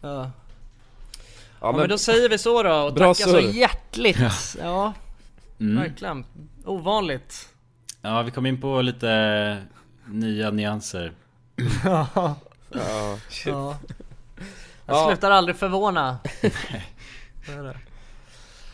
[0.03, 0.09] Ja.
[0.09, 0.31] Ja
[1.61, 4.57] Ja, men, men då säger vi så då och tackar så hjärtligt.
[4.59, 4.93] Ja,
[5.61, 5.82] mm.
[5.82, 6.24] verkligen.
[6.65, 7.49] Ovanligt.
[8.03, 9.57] Ja vi kom in på lite
[10.07, 11.12] nya nyanser
[11.85, 12.07] Ja.
[12.73, 13.47] ja, shit.
[13.47, 13.78] ja.
[14.87, 15.07] Jag Ja.
[15.09, 16.19] slutar aldrig förvåna.
[17.47, 17.77] Det.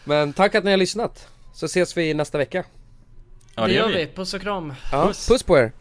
[0.04, 2.64] Men tack att ni har lyssnat Så ses vi nästa vecka
[3.54, 4.06] Ja det gör vi.
[4.06, 4.74] Puss och kram.
[4.92, 5.72] Ja, puss på er!